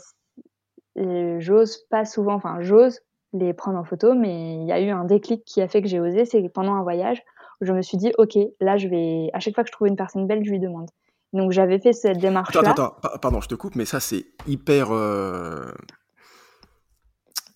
[0.95, 2.99] j'ose pas souvent, enfin j'ose
[3.33, 5.87] les prendre en photo, mais il y a eu un déclic qui a fait que
[5.87, 7.23] j'ai osé, c'est pendant un voyage
[7.61, 9.87] où je me suis dit, ok, là je vais, à chaque fois que je trouve
[9.87, 10.89] une personne belle, je lui demande.
[11.33, 12.69] Donc j'avais fait cette démarche-là.
[12.69, 15.71] Attends, attends, pardon, je te coupe, mais ça c'est hyper, euh...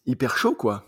[0.08, 0.87] hyper chaud quoi.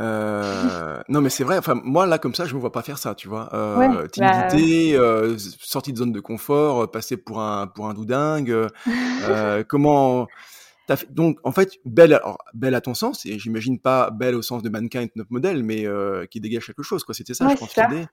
[0.00, 1.58] Euh, non, mais c'est vrai.
[1.58, 3.54] Enfin, moi là, comme ça, je me vois pas faire ça, tu vois.
[3.54, 5.02] Euh, timidité, bah...
[5.02, 8.50] euh, sortie de zone de confort, euh, passer pour un pour un doudingue.
[8.50, 10.26] Euh, comment
[10.88, 11.12] fait...
[11.12, 14.62] donc en fait belle, alors, belle à ton sens, et j'imagine pas belle au sens
[14.62, 15.86] de mannequin et notre modèle, mais
[16.30, 17.14] qui dégage quelque chose, quoi.
[17.14, 18.06] C'était ça, je pense l'idée.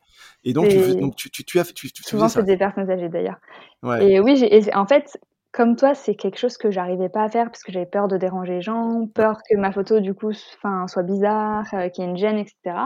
[0.44, 3.10] Et donc, tu, donc tu, tu, tu, as, tu, tu souvent c'est des personnes âgées
[3.10, 3.38] d'ailleurs.
[3.82, 4.12] Ouais.
[4.12, 5.18] Et oui, en fait,
[5.58, 8.16] comme toi, c'est quelque chose que j'arrivais pas à faire parce que j'avais peur de
[8.16, 12.12] déranger les gens, peur que ma photo du coup soit bizarre, euh, qu'il y ait
[12.12, 12.78] une gêne, etc.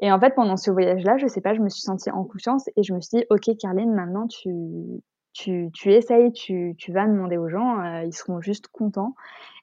[0.00, 2.66] Et en fait, pendant ce voyage-là, je sais pas, je me suis sentie en confiance
[2.76, 4.50] et je me suis dit, ok, Carline, maintenant tu
[5.34, 9.14] tu, tu essayes, tu, tu vas demander aux gens, euh, ils seront juste contents.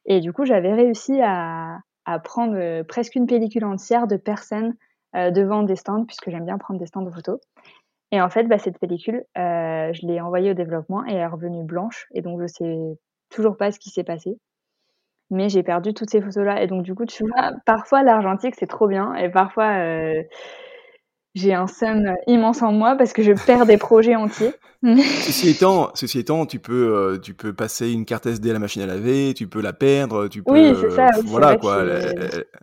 [0.05, 4.75] Et du coup, j'avais réussi à, à prendre euh, presque une pellicule entière de personnes
[5.15, 7.39] euh, devant des stands, puisque j'aime bien prendre des stands de photos.
[8.11, 11.27] Et en fait, bah, cette pellicule, euh, je l'ai envoyée au développement et elle est
[11.27, 12.07] revenue blanche.
[12.13, 12.77] Et donc, je sais
[13.29, 14.37] toujours pas ce qui s'est passé.
[15.29, 16.63] Mais j'ai perdu toutes ces photos-là.
[16.63, 19.13] Et donc, du coup, tu vois, parfois, l'argentique, c'est trop bien.
[19.13, 20.23] Et parfois, euh,
[21.35, 24.53] j'ai un seum immense en moi parce que je perds des projets entiers.
[24.83, 28.59] ceci, étant, ceci étant, tu peux, euh, tu peux passer une carte SD à la
[28.59, 30.53] machine à laver, tu peux la perdre, tu peux.
[30.53, 31.09] Oui, c'est ça.
[31.17, 31.85] Oui, voilà, quoi.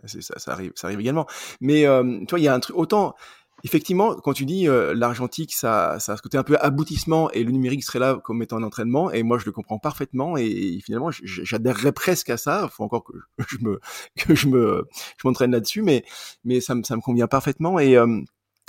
[0.03, 1.25] ça, ça, arrive, ça arrive également.
[1.61, 3.15] Mais, tu vois, il y a un truc, autant
[3.63, 7.43] Effectivement, quand tu dis euh, l'argentique, ça, ça a ce côté un peu aboutissement et
[7.43, 9.11] le numérique serait là comme étant un entraînement.
[9.11, 12.61] Et moi, je le comprends parfaitement et, finalement, j'adhérerais presque à ça.
[12.65, 13.13] Il faut encore que
[13.47, 13.79] je me
[14.15, 14.85] que je me
[15.17, 16.05] je m'entraîne là-dessus, mais
[16.43, 18.21] mais ça me ça me convient parfaitement et euh,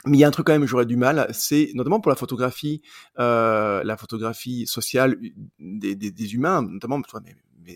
[0.07, 2.16] mais il y a un truc quand même j'aurais du mal, c'est notamment pour la
[2.16, 2.82] photographie,
[3.18, 5.18] euh, la photographie sociale
[5.59, 7.34] des, des, des humains, notamment toi, mes,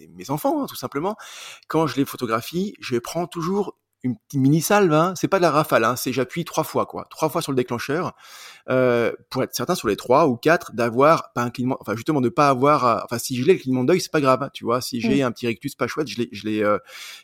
[0.09, 1.17] mes, enfants, hein, tout simplement.
[1.69, 5.15] Quand je les photographie, je prends toujours une petite mini salve, hein.
[5.17, 5.97] c'est pas de la rafale, hein.
[5.97, 8.15] c'est j'appuie trois fois quoi, trois fois sur le déclencheur
[8.69, 12.21] euh, pour être certain sur les trois ou quatre d'avoir pas un clignement, enfin justement
[12.21, 14.65] de pas avoir, enfin si je l'ai le clignement d'œil c'est pas grave, hein, tu
[14.65, 15.27] vois, si j'ai mmh.
[15.27, 16.79] un petit rectus pas chouette, je l'ai, je l'ai, euh,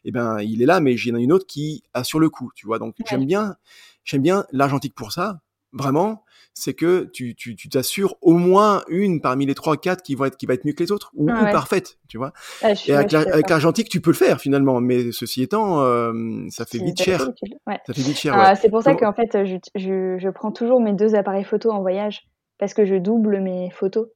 [0.05, 2.67] eh ben il est là, mais j'ai une autre qui a sur le coup, tu
[2.67, 3.57] vois, donc j'aime bien,
[4.05, 5.41] j'aime bien l'argentique pour ça,
[5.73, 10.15] vraiment, c'est que tu tu tu t'assures au moins une parmi les trois quatre qui
[10.15, 11.53] vont être qui va être mieux que les autres ou, Ah ouais.
[11.53, 12.33] parfaite, tu vois.
[12.63, 16.13] Ah, Et avec la- avec l'argentique, tu peux le faire finalement, mais ceci étant, euh,
[16.51, 17.29] ça fait vite cher.
[17.67, 17.79] ouais.
[17.87, 18.35] Ça fait vite cher.
[18.37, 18.57] Ah, ouais.
[18.57, 21.71] c'est pour ça Comment- qu'en fait, je, je, je prends toujours mes deux appareils photo
[21.71, 22.27] en voyage
[22.59, 24.09] parce que je double mes photos.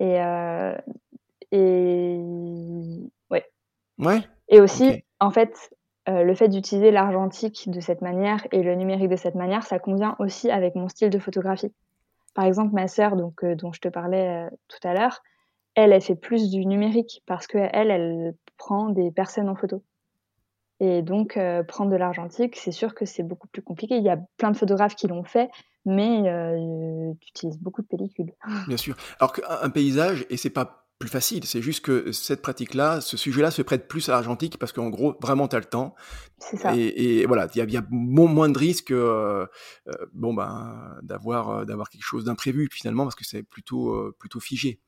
[0.00, 0.74] Et, euh,
[1.52, 2.18] et
[3.30, 3.44] ouais.
[3.98, 4.20] Ouais.
[4.48, 5.70] Et aussi, en fait,
[6.08, 9.78] euh, le fait d'utiliser l'argentique de cette manière et le numérique de cette manière, ça
[9.78, 11.72] convient aussi avec mon style de photographie.
[12.34, 15.22] Par exemple, ma sœur, donc euh, dont je te parlais euh, tout à l'heure,
[15.74, 19.84] elle, elle fait plus du numérique parce que elle, elle prend des personnes en photo.
[20.80, 21.36] Et donc,
[21.66, 23.96] prendre de l'argentique, c'est sûr que c'est beaucoup plus compliqué.
[23.96, 25.50] Il y a plein de photographes qui l'ont fait,
[25.84, 26.22] mais
[27.20, 28.32] tu utilises beaucoup de pellicules.
[28.68, 28.96] Bien sûr.
[29.18, 33.16] Alors qu'un un paysage, et c'est pas plus facile, c'est juste que cette pratique-là, ce
[33.16, 35.94] sujet-là se prête plus à l'argentique parce qu'en gros, vraiment, tu as le temps.
[36.38, 36.74] C'est ça.
[36.76, 39.46] Et, et voilà, il y a, y moins de risques euh,
[39.86, 44.16] euh, bon, ben, d'avoir euh, d'avoir quelque chose d'imprévu finalement parce que c'est plutôt, euh,
[44.18, 44.80] plutôt figé.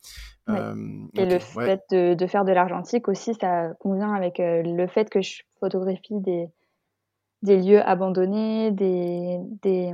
[0.48, 0.58] Ouais.
[0.58, 0.74] Euh,
[1.14, 1.66] Et le ouais.
[1.66, 6.18] fait de, de faire de l'argentique aussi, ça convient avec le fait que je photographie
[6.18, 6.48] des,
[7.42, 9.92] des lieux abandonnés, des, des,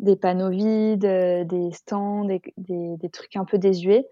[0.00, 4.06] des panneaux vides, des stands, des, des, des trucs un peu désuets.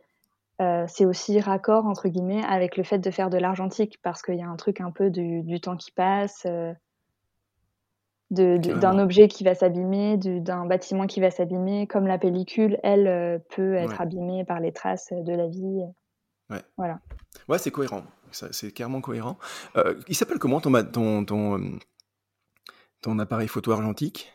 [0.62, 4.36] Euh, c'est aussi raccord, entre guillemets, avec le fait de faire de l'argentique, parce qu'il
[4.36, 6.72] y a un truc un peu du, du temps qui passe, euh,
[8.30, 13.06] d'un objet qui va s'abîmer, du- d'un bâtiment qui va s'abîmer, comme la pellicule, elle,
[13.06, 14.00] euh, peut être Ouais.
[14.00, 15.82] abîmée par les traces de la vie.
[17.48, 18.02] Ouais, c'est cohérent.
[18.30, 19.36] C'est clairement cohérent.
[20.08, 21.78] Il s'appelle comment ton, ton, ton,
[23.00, 24.32] ton appareil photo argentique?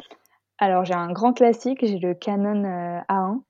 [0.59, 3.41] Alors, j'ai un grand classique, j'ai le Canon euh, A1.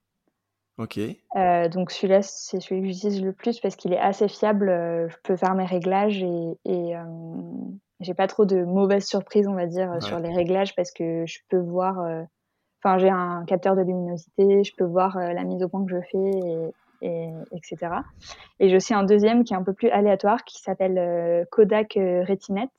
[0.77, 0.99] Ok.
[1.35, 4.69] Euh, donc celui-là, c'est celui que j'utilise le plus parce qu'il est assez fiable.
[4.69, 7.03] euh, je peux faire mes réglages et, et euh,
[7.99, 10.01] j'ai pas trop de mauvaises surprises, on va dire, Ouais.
[10.01, 11.99] sur les réglages parce que je peux voir.
[12.01, 12.23] euh,
[12.83, 15.89] Enfin, j'ai un capteur de luminosité, je peux voir euh, la mise au point que
[15.91, 16.71] je fais,
[17.01, 18.03] et, et- etc.
[18.59, 21.97] Et j'ai aussi un deuxième qui est un peu plus aléatoire qui s'appelle euh, Kodak
[21.97, 22.69] euh, Retinette.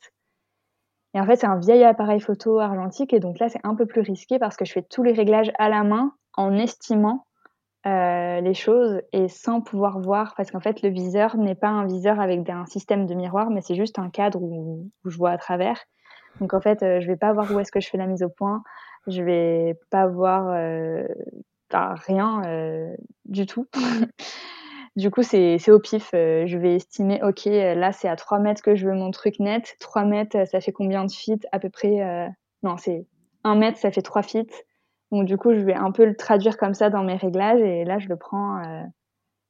[1.15, 3.87] Et en fait, c'est un vieil appareil photo argentique et donc là, c'est un peu
[3.87, 7.27] plus risqué parce que je fais tous les réglages à la main en estimant
[7.87, 11.87] euh, les choses et sans pouvoir voir parce qu'en fait le viseur n'est pas un
[11.87, 15.39] viseur avec un système de miroir mais c'est juste un cadre où, je vois à
[15.39, 15.85] travers.
[16.41, 18.25] Donc en fait euh, je vais pas voir où est-ce que je fais la mise
[18.25, 18.65] au point.
[19.07, 21.07] Je vais pas voir euh,
[21.73, 23.67] rien euh, du tout.
[24.97, 26.11] Du coup c'est au pif.
[26.13, 29.39] Euh, je vais estimer ok là c'est à 3 mètres que je veux mon truc
[29.39, 29.77] net.
[29.79, 32.29] 3 mètres ça fait combien de feet à peu près
[32.65, 33.07] non c'est
[33.45, 34.51] 1 mètre ça fait 3 feet
[35.11, 37.85] donc du coup, je vais un peu le traduire comme ça dans mes réglages et
[37.85, 38.63] là, je le prends.
[38.63, 38.83] euh,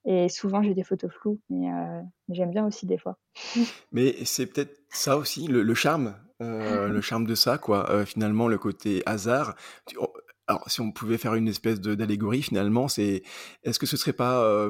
[0.04, 2.00] et souvent, j'ai des photos floues, mais, euh,
[2.30, 3.18] j'aime bien aussi des fois.
[3.92, 8.06] Mais c'est peut-être ça aussi, le, le charme, euh, le charme de ça, quoi.
[8.06, 9.54] Finalement, le côté hasard.
[9.98, 10.12] Oh,
[10.46, 13.22] alors, si on pouvait faire une espèce d'allégorie, finalement, c'est
[13.64, 14.68] est-ce que ce serait pas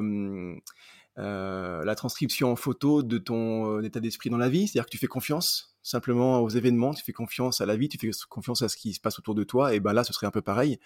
[1.15, 4.67] la transcription en photo de ton état d'esprit dans la vie?
[4.67, 7.97] C'est-à-dire que tu fais confiance simplement aux événements, tu fais confiance à la vie, tu
[7.97, 10.27] fais confiance à ce qui se passe autour de toi, et ben là, ce serait
[10.27, 10.79] un peu pareil.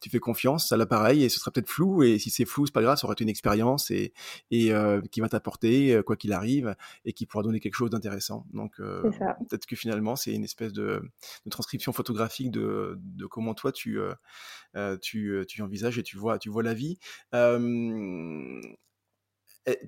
[0.00, 2.72] Tu fais confiance à l'appareil et ce sera peut-être flou, et si c'est flou, c'est
[2.72, 4.12] pas grave, ça aura été une expérience et,
[4.50, 7.90] et euh, qui va t'apporter, euh, quoi qu'il arrive, et qui pourra donner quelque chose
[7.90, 8.46] d'intéressant.
[8.52, 9.10] Donc euh,
[9.48, 11.02] peut-être que finalement c'est une espèce de,
[11.44, 13.98] de transcription photographique de, de comment toi tu,
[14.76, 16.98] euh, tu, tu envisages et tu vois, tu vois la vie.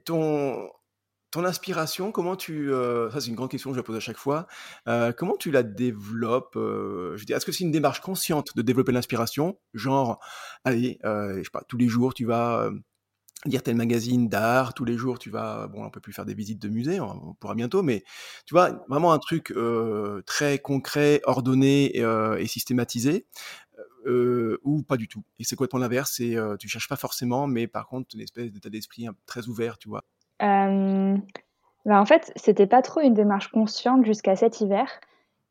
[0.04, 0.68] Ton,
[1.30, 2.72] ton inspiration, comment tu...
[2.72, 4.46] euh, ça c'est une grande question que je la pose à chaque fois.
[4.88, 8.62] Euh, comment tu la développes euh, je veux Est-ce que c'est une démarche consciente de
[8.62, 9.58] développer l'inspiration?
[9.74, 10.18] Genre,
[10.64, 12.64] allez, euh, je sais pas, tous les jours tu vas...
[12.64, 12.72] euh,
[13.44, 16.34] lire tel magazine d'art tous les jours tu vas bon on peut plus faire des
[16.34, 18.02] visites de musées on, pourra bientôt mais
[18.46, 23.26] tu vois vraiment un truc euh, très concret ordonné euh, et systématisé
[24.06, 25.22] euh, ou pas du tout.
[25.38, 28.50] Et c'est complètement l'inverse c'est euh, tu cherches pas forcément mais par contre une espèce
[28.50, 30.04] d'état d'esprit hein, très ouvert tu vois
[30.42, 31.16] Euh,
[31.84, 34.88] bah, en fait, c'était pas trop une démarche consciente jusqu'à cet hiver.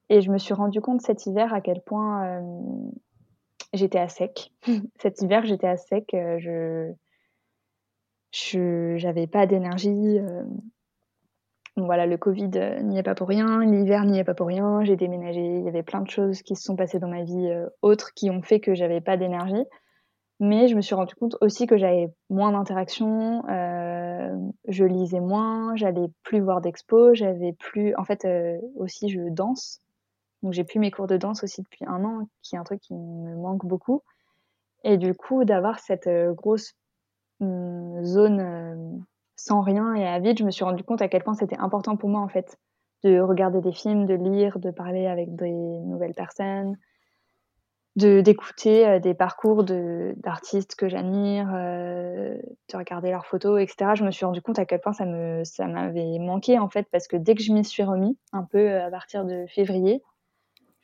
[0.09, 2.41] Et je me suis rendu compte cet hiver à quel point euh,
[3.73, 4.51] j'étais à sec.
[5.01, 6.13] cet hiver, j'étais à sec.
[6.13, 6.37] euh,
[8.31, 10.19] je j'avais pas d'énergie.
[10.19, 10.43] euh.
[11.75, 12.49] Voilà, le Covid
[12.83, 14.83] n'y est pas pour rien, l'hiver n'y est pas pour rien.
[14.83, 17.53] J'ai déménagé, il y avait plein de choses qui se sont passées dans ma vie
[17.83, 19.63] autres qui ont fait que j'avais pas d'énergie.
[20.39, 23.43] Mais je me suis rendu compte aussi que j'avais moins d'interactions,
[24.67, 27.95] je lisais moins, j'allais plus voir d'expos, j'avais plus.
[27.95, 29.81] En fait, euh, aussi, je danse.
[30.43, 32.81] Donc, j'ai plus mes cours de danse aussi depuis un an, qui est un truc
[32.81, 34.03] qui me manque beaucoup.
[34.83, 36.73] Et du coup, d'avoir cette euh, grosse
[37.39, 38.97] hum, zone euh,
[39.35, 41.97] sans rien et à vide, je me suis rendu compte à quel point c'était important
[41.97, 42.57] pour moi, en fait,
[43.03, 46.77] de regarder des films, de lire, de parler avec des nouvelles personnes,
[47.97, 53.95] d'écouter des parcours d'artistes que j'admire, de regarder leurs photos, etc.
[53.95, 56.87] Je me suis rendu compte à quel point ça me ça m'avait manqué en fait
[56.91, 60.03] parce que dès que je m'y suis remis, un peu à partir de février,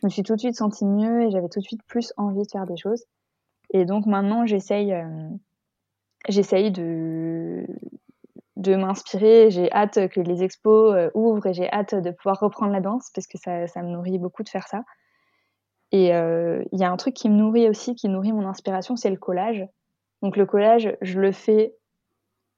[0.02, 2.42] je me suis tout de suite sentie mieux et j'avais tout de suite plus envie
[2.42, 3.06] de faire des choses.
[3.70, 4.96] Et donc maintenant, j'essaye
[6.28, 7.68] j'essaye de
[8.56, 9.52] de m'inspirer.
[9.52, 13.28] J'ai hâte que les expos ouvrent et j'ai hâte de pouvoir reprendre la danse parce
[13.28, 14.84] que ça, ça me nourrit beaucoup de faire ça.
[15.94, 19.12] Et il y a un truc qui me nourrit aussi, qui nourrit mon inspiration, c'est
[19.12, 19.64] le collage.
[20.24, 21.76] Donc le collage, je le fais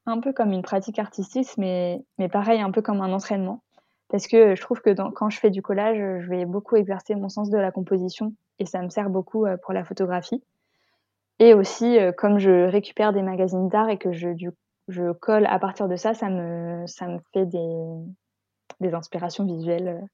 [0.05, 3.61] un peu comme une pratique artistique, mais, mais pareil, un peu comme un entraînement.
[4.07, 7.27] Parce que je trouve que quand je fais du collage, je vais beaucoup exercer mon
[7.27, 10.41] sens de la composition et ça me sert beaucoup pour la photographie.
[11.39, 14.29] Et aussi, comme je récupère des magazines d'art et que je,
[14.87, 17.83] je colle à partir de ça, ça me, ça me fait des,
[18.79, 20.07] des inspirations visuelles.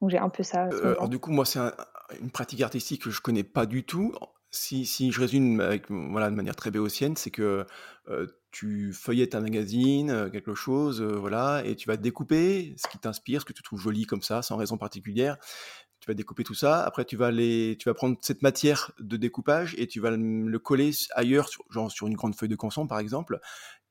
[0.00, 0.68] Donc j'ai un peu ça.
[0.82, 1.60] alors du coup, moi, c'est
[2.20, 4.14] une pratique artistique que je connais pas du tout.
[4.50, 7.66] Si, si je résume avec, voilà, de manière très béotienne, c'est que
[8.50, 13.46] tu feuillettes un magazine, quelque chose, voilà, et tu vas découper ce qui t'inspire, ce
[13.46, 15.38] que tu trouves joli comme ça, sans raison particulière.
[16.00, 16.82] Tu vas découper tout ça.
[16.82, 20.58] Après, tu vas les, tu vas prendre cette matière de découpage et tu vas le,
[20.58, 23.40] coller ailleurs, sur, genre sur une grande feuille de canson, par exemple.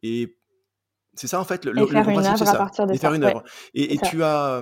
[0.03, 0.38] Et
[1.14, 3.01] c'est ça en fait le, et faire une œuvre à partir de et ça.
[3.01, 3.43] Faire une œuvre.
[3.74, 4.62] et, et tu as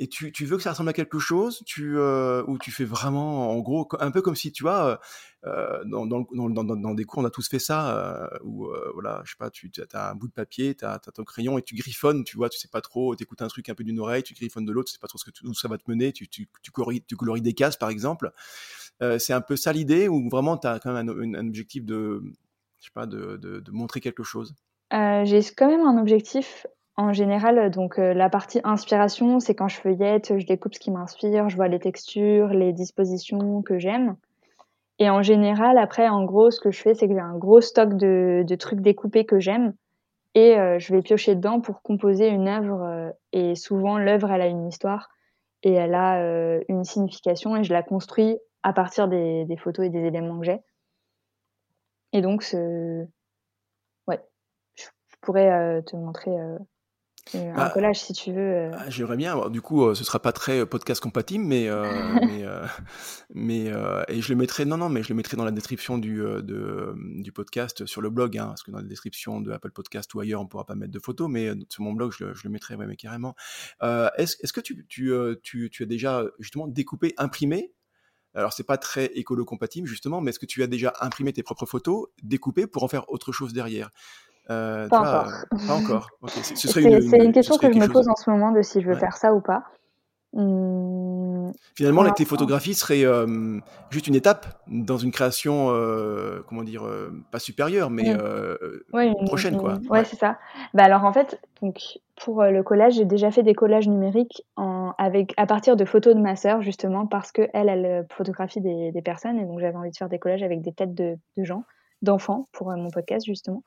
[0.00, 3.50] et tu, veux que ça ressemble à quelque chose, tu, euh, ou tu fais vraiment,
[3.50, 5.00] en gros, un peu comme si, tu vois,
[5.44, 9.36] euh, dans, des cours, on a tous fait ça, euh, où, euh, voilà, je sais
[9.36, 12.36] pas, tu as un bout de papier, tu as, ton crayon et tu griffonnes, tu
[12.36, 14.66] vois, tu sais pas trop, tu écoutes un truc un peu d'une oreille, tu griffonnes
[14.66, 17.02] de l'autre, tu sais pas trop où ça va te mener, tu, tu, coloris,
[17.42, 18.30] des cases, par exemple.
[19.18, 22.22] C'est un peu ça l'idée, ou vraiment tu as quand même un, objectif de,
[22.78, 24.54] je sais pas, de montrer quelque chose?
[24.92, 26.66] J'ai quand même un objectif
[26.98, 30.90] en général, donc euh, la partie inspiration, c'est quand je feuillette, je découpe ce qui
[30.90, 34.16] m'inspire, je vois les textures, les dispositions que j'aime.
[34.98, 37.60] Et en général, après, en gros, ce que je fais, c'est que j'ai un gros
[37.60, 39.74] stock de, trucs découpés que j'aime
[40.34, 42.82] et euh, je vais piocher dedans pour composer une œuvre.
[42.82, 45.08] Euh, et souvent, l'œuvre, elle a une histoire
[45.62, 46.20] et elle a
[46.68, 50.46] une signification et je la construis à partir des, des photos et des éléments que
[50.46, 50.58] j'ai.
[52.12, 52.44] Et donc,
[54.08, 54.20] ouais,
[54.74, 54.86] je
[55.20, 56.32] pourrais te montrer
[57.34, 58.40] un bah, collage si tu veux.
[58.40, 58.70] Euh.
[58.74, 59.48] Ah, j'aimerais bien.
[59.50, 61.68] du coup, euh, ce sera pas très euh, podcast compatible, mais
[62.22, 62.44] mais,
[63.34, 63.72] mais
[64.08, 64.64] et je le mettrai.
[64.64, 68.10] Non, non, mais je le mettrai dans la description du de, du podcast sur le
[68.10, 70.74] blog, hein, parce que dans la description de Apple Podcast ou ailleurs, on pourra pas
[70.74, 73.34] mettre de photos, mais sur mon blog, je, je le mettrai, ouais, mais carrément.
[73.82, 75.12] est-ce est-ce que tu tu,
[75.42, 77.72] tu tu as déjà justement découpé, imprimé?
[78.34, 81.42] Alors c'est pas très écolo compatible justement, mais est-ce que tu as déjà imprimé tes
[81.42, 83.90] propres photos, découpé pour en faire autre chose derrière?
[84.50, 85.32] Euh, pas, encore.
[85.50, 86.10] pas encore.
[86.28, 88.96] C'est une, une, question que je me pose en ce moment de si je veux
[88.96, 89.64] faire ça ou pas.
[90.34, 93.58] Mmh, Finalement, tes photographies seraient euh,
[93.90, 99.24] juste une étape dans une création, euh, comment dire, euh, pas supérieure, mais mmh.
[99.24, 99.78] prochaine, quoi.
[99.88, 100.38] ouais, c'est ça.
[100.74, 104.92] Bah alors en fait, donc pour le collage, j'ai déjà fait des collages numériques en,
[104.98, 108.92] avec à partir de photos de ma sœur justement parce que elle, elle photographie des,
[108.92, 111.44] des personnes et donc j'avais envie de faire des collages avec des têtes de, de
[111.44, 111.64] gens,
[112.02, 113.62] d'enfants pour mon podcast justement.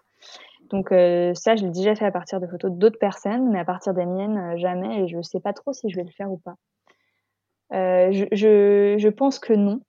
[0.71, 3.65] Donc euh, ça, je l'ai déjà fait à partir de photos d'autres personnes, mais à
[3.65, 5.03] partir des miennes, euh, jamais.
[5.03, 6.55] Et je ne sais pas trop si je vais le faire ou pas.
[7.73, 9.81] Euh, je, je, je, pense que non.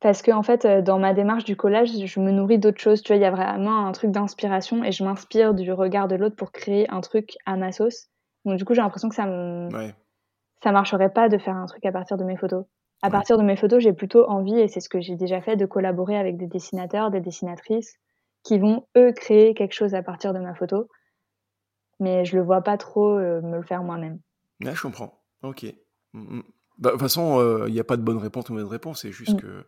[0.00, 3.02] Parce que en fait, dans ma démarche du collage, je me nourris d'autres choses.
[3.02, 6.16] Tu vois, il y a vraiment un truc d'inspiration et je m'inspire du regard de
[6.16, 8.08] l'autre pour créer un truc à ma sauce.
[8.44, 9.68] Donc du coup, j'ai l'impression que ça me
[10.62, 12.64] ça marcherait pas de faire un truc à partir de mes photos.
[13.02, 15.56] À partir de mes photos, j'ai plutôt envie, et c'est ce que j'ai déjà fait,
[15.56, 17.98] de collaborer avec des dessinateurs, des dessinatrices,
[18.42, 20.88] qui vont eux créer quelque chose à partir de ma photo.
[22.00, 24.20] Mais je le vois pas trop euh, me le faire moi-même.
[24.64, 25.22] Ouais, je comprends.
[25.42, 25.64] Ok.
[26.12, 26.42] Mm, mm.
[26.78, 29.02] Bah, de toute façon, euh, il n'y a pas de bonne réponse ou mauvaise réponse.
[29.02, 29.40] C'est juste mm.
[29.40, 29.66] que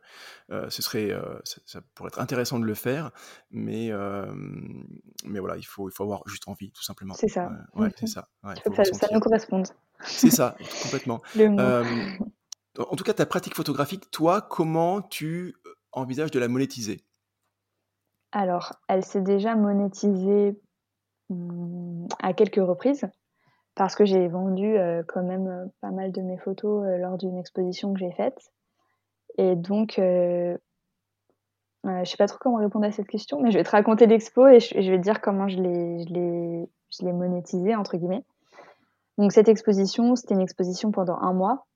[0.51, 1.13] euh, ce serait,
[1.45, 3.13] ça, pourrait être intéressant de le faire,
[3.51, 3.93] mais
[5.25, 7.15] mais voilà, il faut il faut avoir juste envie, tout simplement.
[7.15, 7.53] C'est ça.
[7.75, 8.29] ouais, c'est ça.
[8.43, 9.67] Ouais, ça, ça nous corresponde.
[10.01, 11.23] C'est ça, complètement.
[12.79, 15.55] en tout cas, ta pratique photographique, toi, comment tu
[15.93, 17.05] envisages de la monétiser?
[18.35, 20.61] Alors, elle s'est déjà monétisée
[21.31, 23.07] mmh, à quelques reprises
[23.77, 27.17] parce que j'ai vendu euh, quand même euh, pas mal de mes photos euh, lors
[27.17, 28.53] d'une exposition que j'ai faite.
[29.39, 30.57] Et donc, je
[31.85, 34.49] ne sais pas trop comment répondre à cette question, mais je vais te raconter l'expo
[34.49, 38.25] et je, vais te dire comment je l'ai, monétisée, entre guillemets.
[39.19, 41.67] Donc, cette exposition, c'était une exposition pendant un mois.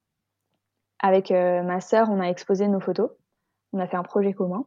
[1.01, 3.11] Avec ma sœur, on a exposé nos photos.
[3.73, 4.65] On a fait un projet commun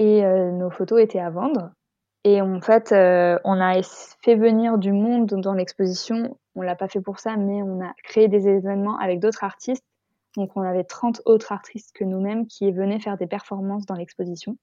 [0.00, 1.70] et euh, nos photos étaient à vendre.
[2.24, 3.80] Et en fait, euh, on a
[4.22, 6.36] fait venir du monde dans l'exposition.
[6.56, 9.84] On l'a pas fait pour ça, mais on a créé des événements avec d'autres artistes
[10.36, 14.56] Donc on avait 30 autres artistes que nous-mêmes qui venaient faire des performances dans l'exposition.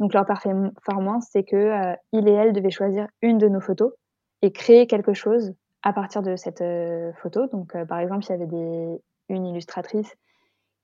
[0.00, 3.92] Donc leur performance, c'est que euh, et elle devaient choisir une de nos photos
[4.40, 7.46] et créer quelque chose à partir de cette euh, photo.
[7.46, 10.14] Donc par exemple, il y avait des, une illustratrice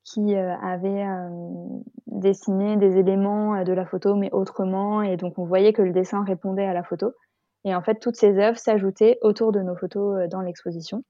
[0.08, 1.04] qui avait
[2.06, 6.24] dessiné des éléments de la photo mais autrement et donc on voyait que le dessin
[6.24, 7.12] répondait à la photo.
[7.64, 11.02] Et en fait, toutes ces œuvres s'ajoutaient autour de nos photos dans l'exposition.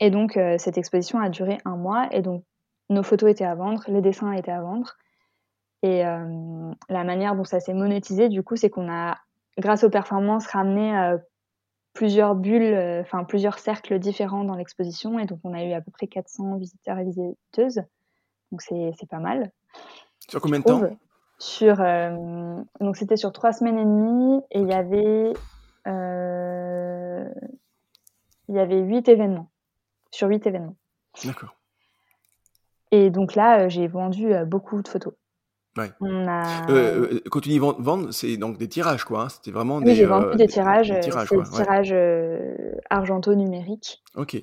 [0.00, 2.44] Et donc, euh, cette exposition a duré un mois et donc
[2.90, 4.94] nos photos étaient à vendre, les dessins étaient à vendre.
[5.82, 9.18] Et euh, la manière dont ça s'est monétisé, du coup, c'est qu'on a,
[9.58, 11.18] grâce aux performances, ramené euh,
[11.94, 15.18] plusieurs bulles, enfin plusieurs cercles différents dans l'exposition.
[15.18, 17.82] Et donc, on a eu à peu près 400 visiteurs et visiteuses.
[18.52, 19.50] Donc, c'est pas mal.
[20.28, 20.82] Sur combien de temps?
[21.38, 21.76] Sur,
[22.80, 25.32] donc, c'était sur trois semaines et demie et il y avait,
[28.48, 29.48] il y avait huit événements
[30.14, 30.76] sur huit événements.
[31.24, 31.56] D'accord.
[32.90, 35.14] Et donc là, euh, j'ai vendu euh, beaucoup de photos.
[35.76, 35.90] Ouais.
[36.68, 39.22] Euh, quand tu dis vendre, c'est donc des tirages, quoi.
[39.22, 39.28] Hein.
[39.28, 40.90] C'était vraiment oui, j'ai vendu des, tirages.
[40.90, 41.94] Des tirages, des tirages
[42.90, 44.02] argento numériques.
[44.14, 44.36] Ok.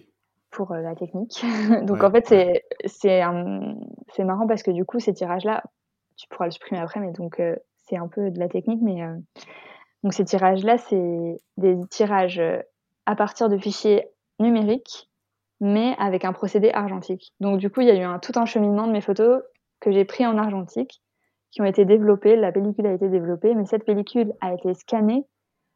[0.52, 1.44] Pour la technique.
[1.84, 3.22] donc en fait, c'est c'est
[4.14, 5.64] c'est marrant parce que du coup, ces tirages-là,
[6.18, 7.42] tu pourras le supprimer après, mais donc
[7.78, 9.02] c'est un peu de la technique, mais
[10.04, 12.42] donc ces tirages-là, c'est des tirages
[13.06, 14.10] à partir de fichiers
[14.40, 15.10] numériques
[15.62, 17.34] mais avec un procédé argentique.
[17.40, 19.44] Donc du coup, il y a eu un, tout un cheminement de mes photos
[19.80, 21.02] que j'ai pris en argentique,
[21.52, 25.26] qui ont été développées, la pellicule a été développée, mais cette pellicule a été scannée.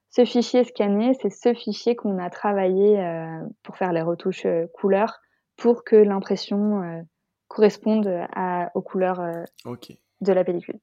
[0.09, 4.65] Ce fichier scanné, c'est ce fichier qu'on a travaillé euh, pour faire les retouches euh,
[4.73, 5.19] couleurs,
[5.57, 7.01] pour que l'impression euh,
[7.49, 9.21] corresponde à, aux couleurs
[9.65, 10.80] de la pellicule.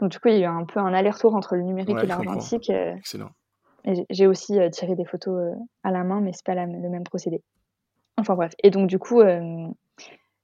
[0.00, 2.06] Donc du coup, il y a eu un peu un aller-retour entre le numérique et
[2.06, 2.70] l'argentique.
[2.70, 3.30] Excellent.
[4.10, 7.42] J'ai aussi tiré des photos à la main, mais c'est pas le même procédé.
[8.18, 8.52] Enfin bref.
[8.62, 9.22] Et donc du coup,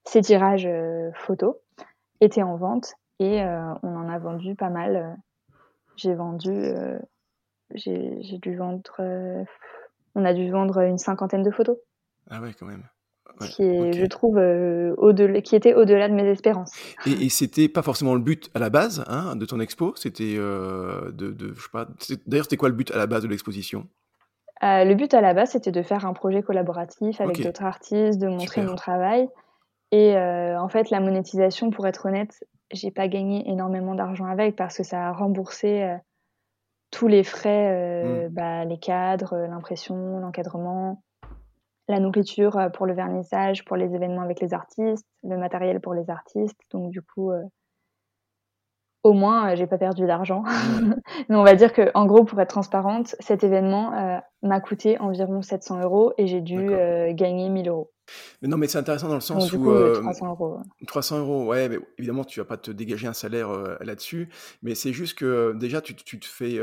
[0.04, 0.68] ces tirages
[1.14, 1.56] photos
[2.20, 5.16] étaient en vente et euh, on en a vendu pas mal.
[5.96, 6.74] J'ai vendu,
[7.74, 8.82] j'ai dû vendre,
[10.14, 11.76] on a dû vendre une cinquantaine de photos.
[12.30, 12.84] Ah ouais, quand même.
[13.40, 16.72] qui est, je trouve, au qui était au-delà de mes espérances.
[17.06, 20.36] Et, et c'était pas forcément le but à la base hein, de ton expo, c'était
[20.36, 21.86] de, de, je sais pas.
[22.26, 23.86] D'ailleurs, c'était quoi le but à la base de l'exposition?
[24.62, 28.20] Euh, le but à la base, c'était de faire un projet collaboratif avec d'autres artistes,
[28.20, 29.28] de montrer mon travail.
[29.92, 34.56] Et euh, en fait, la monétisation, pour être honnête, j'ai pas gagné énormément d'argent avec
[34.56, 35.96] parce que ça a remboursé euh,
[36.90, 38.28] tous les frais, mmh.
[38.28, 41.02] bah, les cadres, l'impression, l'encadrement,
[41.88, 46.10] la nourriture pour le vernissage, pour les événements avec les artistes, le matériel pour les
[46.10, 46.60] artistes.
[46.70, 47.30] Donc du coup,
[49.02, 50.44] au moins, euh, j'ai pas perdu d'argent.
[51.28, 54.98] Mais on va dire que, en gros, pour être transparente, cet événement euh, m'a coûté
[54.98, 57.90] environ 700 euros et j'ai dû euh, gagner 1000 euros.
[58.42, 59.58] Mais non, mais c'est intéressant dans le sens où.
[59.58, 60.58] Coup, 300 euros.
[60.86, 63.48] 300 euros, ouais, mais évidemment, tu vas pas te dégager un salaire
[63.80, 64.28] là-dessus.
[64.62, 66.58] Mais c'est juste que déjà, tu, tu te fais.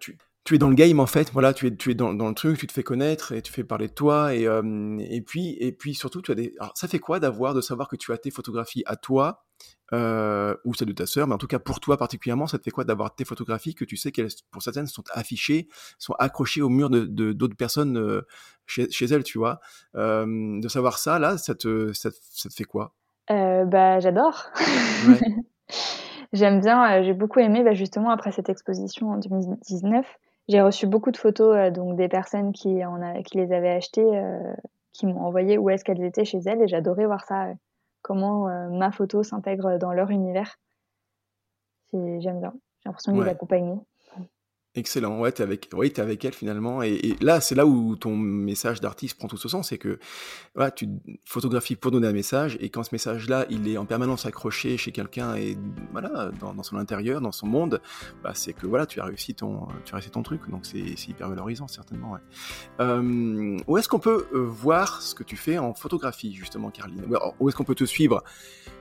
[0.00, 2.28] tu, tu es dans le game en fait, voilà, tu es, tu es dans, dans,
[2.28, 5.56] le truc, tu te fais connaître et tu fais parler de toi et, et puis
[5.58, 6.54] et puis surtout tu as des.
[6.60, 9.44] Alors ça fait quoi d'avoir de savoir que tu as tes photographies à toi
[9.92, 12.64] euh, ou celle de ta sœur, mais en tout cas pour toi particulièrement, ça te
[12.64, 15.68] fait quoi d'avoir tes photographies que tu sais qu'elles, pour certaines, sont affichées,
[15.98, 18.22] sont accrochées au mur de, d'autres personnes euh,
[18.66, 19.60] chez, chez, elles, tu vois?
[19.94, 22.94] Euh, de savoir ça, là, ça te, ça, te fait quoi?
[23.30, 24.46] Euh, Bah, j'adore.
[25.06, 25.20] Ouais.
[26.32, 30.04] J'aime bien, j'ai beaucoup aimé, bah, justement, après cette exposition en 2019,
[30.48, 34.22] j'ai reçu beaucoup de photos donc des personnes qui, en a, qui les avaient achetées,
[34.92, 37.48] qui m'ont envoyé où est-ce qu'elles étaient chez elles, et j'adorais voir ça
[38.04, 40.58] comment euh, ma photo s'intègre dans leur univers.
[41.92, 42.52] J'aime bien.
[42.80, 43.76] J'ai l'impression de les accompagner.
[44.76, 48.16] Excellent, ouais, t'es avec, ouais, es avec elle finalement, et, là, c'est là où ton
[48.16, 50.00] message d'artiste prend tout ce sens, c'est que
[50.56, 50.88] voilà, tu
[51.24, 54.90] photographies pour donner un message, et quand ce message-là, il est en permanence accroché chez
[54.90, 55.56] quelqu'un et
[55.92, 57.80] voilà, dans, son intérieur, dans son monde,
[58.24, 61.08] bah, c'est que voilà, tu as réussi ton, tu as réussi ton truc, donc c'est
[61.08, 62.18] hyper valorisant certainement.
[62.80, 67.04] Où est-ce qu'on peut euh, voir ce que tu fais en photographie justement, Caroline?
[67.38, 68.24] Où est-ce qu'on peut te suivre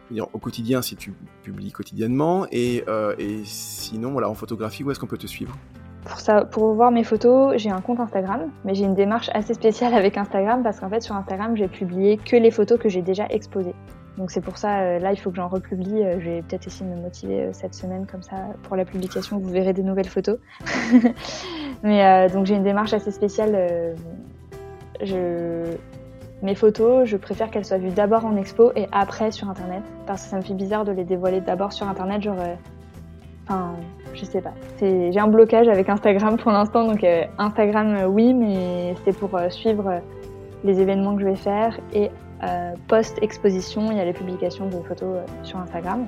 [0.10, 1.14] dire, au quotidien si tu
[1.44, 5.58] publies quotidiennement et, euh, et sinon voilà en photographie où est-ce qu'on peut te suivre?
[6.06, 9.54] Pour, ça, pour voir mes photos, j'ai un compte Instagram, mais j'ai une démarche assez
[9.54, 13.02] spéciale avec Instagram parce qu'en fait sur Instagram, j'ai publié que les photos que j'ai
[13.02, 13.76] déjà exposées.
[14.18, 16.04] Donc c'est pour ça, euh, là, il faut que j'en republie.
[16.04, 18.86] Euh, je vais peut-être essayer de me motiver euh, cette semaine comme ça pour la
[18.86, 19.40] publication.
[19.40, 20.38] Vous verrez des nouvelles photos.
[21.84, 23.96] mais donc j'ai une démarche assez spéciale.
[26.42, 30.24] Mes photos, je préfère qu'elles soient vues d'abord en expo et après sur Internet parce
[30.24, 32.22] que ça me fait bizarre de les dévoiler d'abord sur Internet.
[32.22, 32.36] Genre,
[33.48, 33.76] enfin,
[34.14, 34.54] je sais pas.
[34.80, 37.06] J'ai un blocage avec Instagram pour l'instant, donc
[37.38, 40.02] Instagram oui, mais c'est pour suivre
[40.64, 42.10] les événements que je vais faire et
[42.88, 46.06] post-exposition, il y a les publications de photos sur Instagram.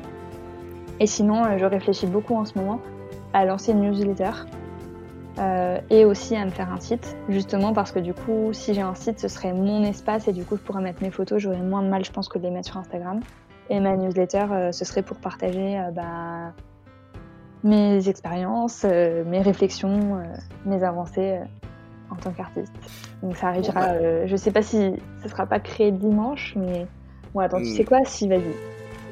[0.99, 2.80] Et sinon, je réfléchis beaucoup en ce moment
[3.34, 4.32] à lancer une newsletter
[5.38, 8.82] euh, et aussi à me faire un site, justement parce que du coup, si j'ai
[8.82, 11.62] un site, ce serait mon espace et du coup, je pourrais mettre mes photos, j'aurais
[11.62, 13.20] moins de mal, je pense, que de les mettre sur Instagram.
[13.70, 16.53] Et ma newsletter, euh, ce serait pour partager euh, bah,
[17.66, 20.22] mes expériences, mes réflexions,
[20.66, 21.39] mes avancées
[22.09, 22.74] en tant qu'artiste.
[23.22, 24.26] Donc ça arrivera, bah.
[24.26, 24.93] je sais pas si
[25.24, 26.86] ce sera pas créé dimanche, mais
[27.34, 27.76] bon, attends, tu hmm.
[27.76, 28.05] sais quoi?
[28.05, 28.41] Si, vas-y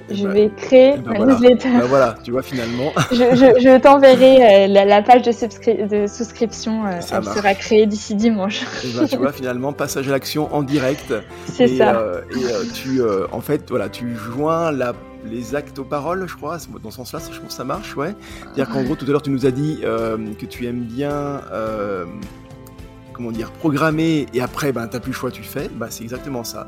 [0.10, 1.70] je vais créer ben ma newsletter.
[1.70, 2.92] Ben voilà, tu vois finalement.
[3.12, 6.86] je, je, t'enverrai euh, la, page de, de souscription.
[6.86, 8.66] Euh, elle sera créée d'ici dimanche.
[8.96, 11.14] Ben, tu vois finalement passage à l'action en direct.
[11.46, 11.96] C'est ça.
[11.96, 13.02] Euh, et tu,
[13.32, 14.94] en fait, voilà, tu joins la,
[15.26, 16.58] les actes aux paroles, je crois.
[16.84, 18.14] Dans ce sens-là, je pense que ça marche, ouais.
[18.42, 21.42] C'est-à-dire qu'en gros, tout à l'heure, tu nous as dit que tu aimes bien
[23.14, 25.70] comment dire, programmer et après, ben, t'as plus le choix, tu fais.
[25.74, 26.68] Bah, c'est exactement ça.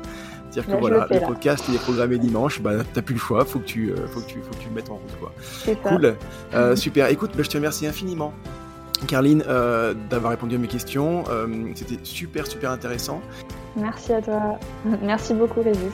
[0.56, 3.58] C'est-à-dire que voilà, le, podcast il est programmé dimanche, bah t'as plus le choix, faut
[3.58, 5.32] que tu, euh, faut que tu, faut que tu le mettes en route quoi.
[5.82, 6.16] Cool,
[6.54, 7.08] euh, super.
[7.08, 8.32] Écoute, bah, je te remercie infiniment.
[9.06, 11.24] Carline, euh, d'avoir répondu à mes questions.
[11.74, 13.20] C'était super, super intéressant.
[13.76, 14.58] Merci à toi.
[15.02, 15.92] Merci beaucoup, Régis.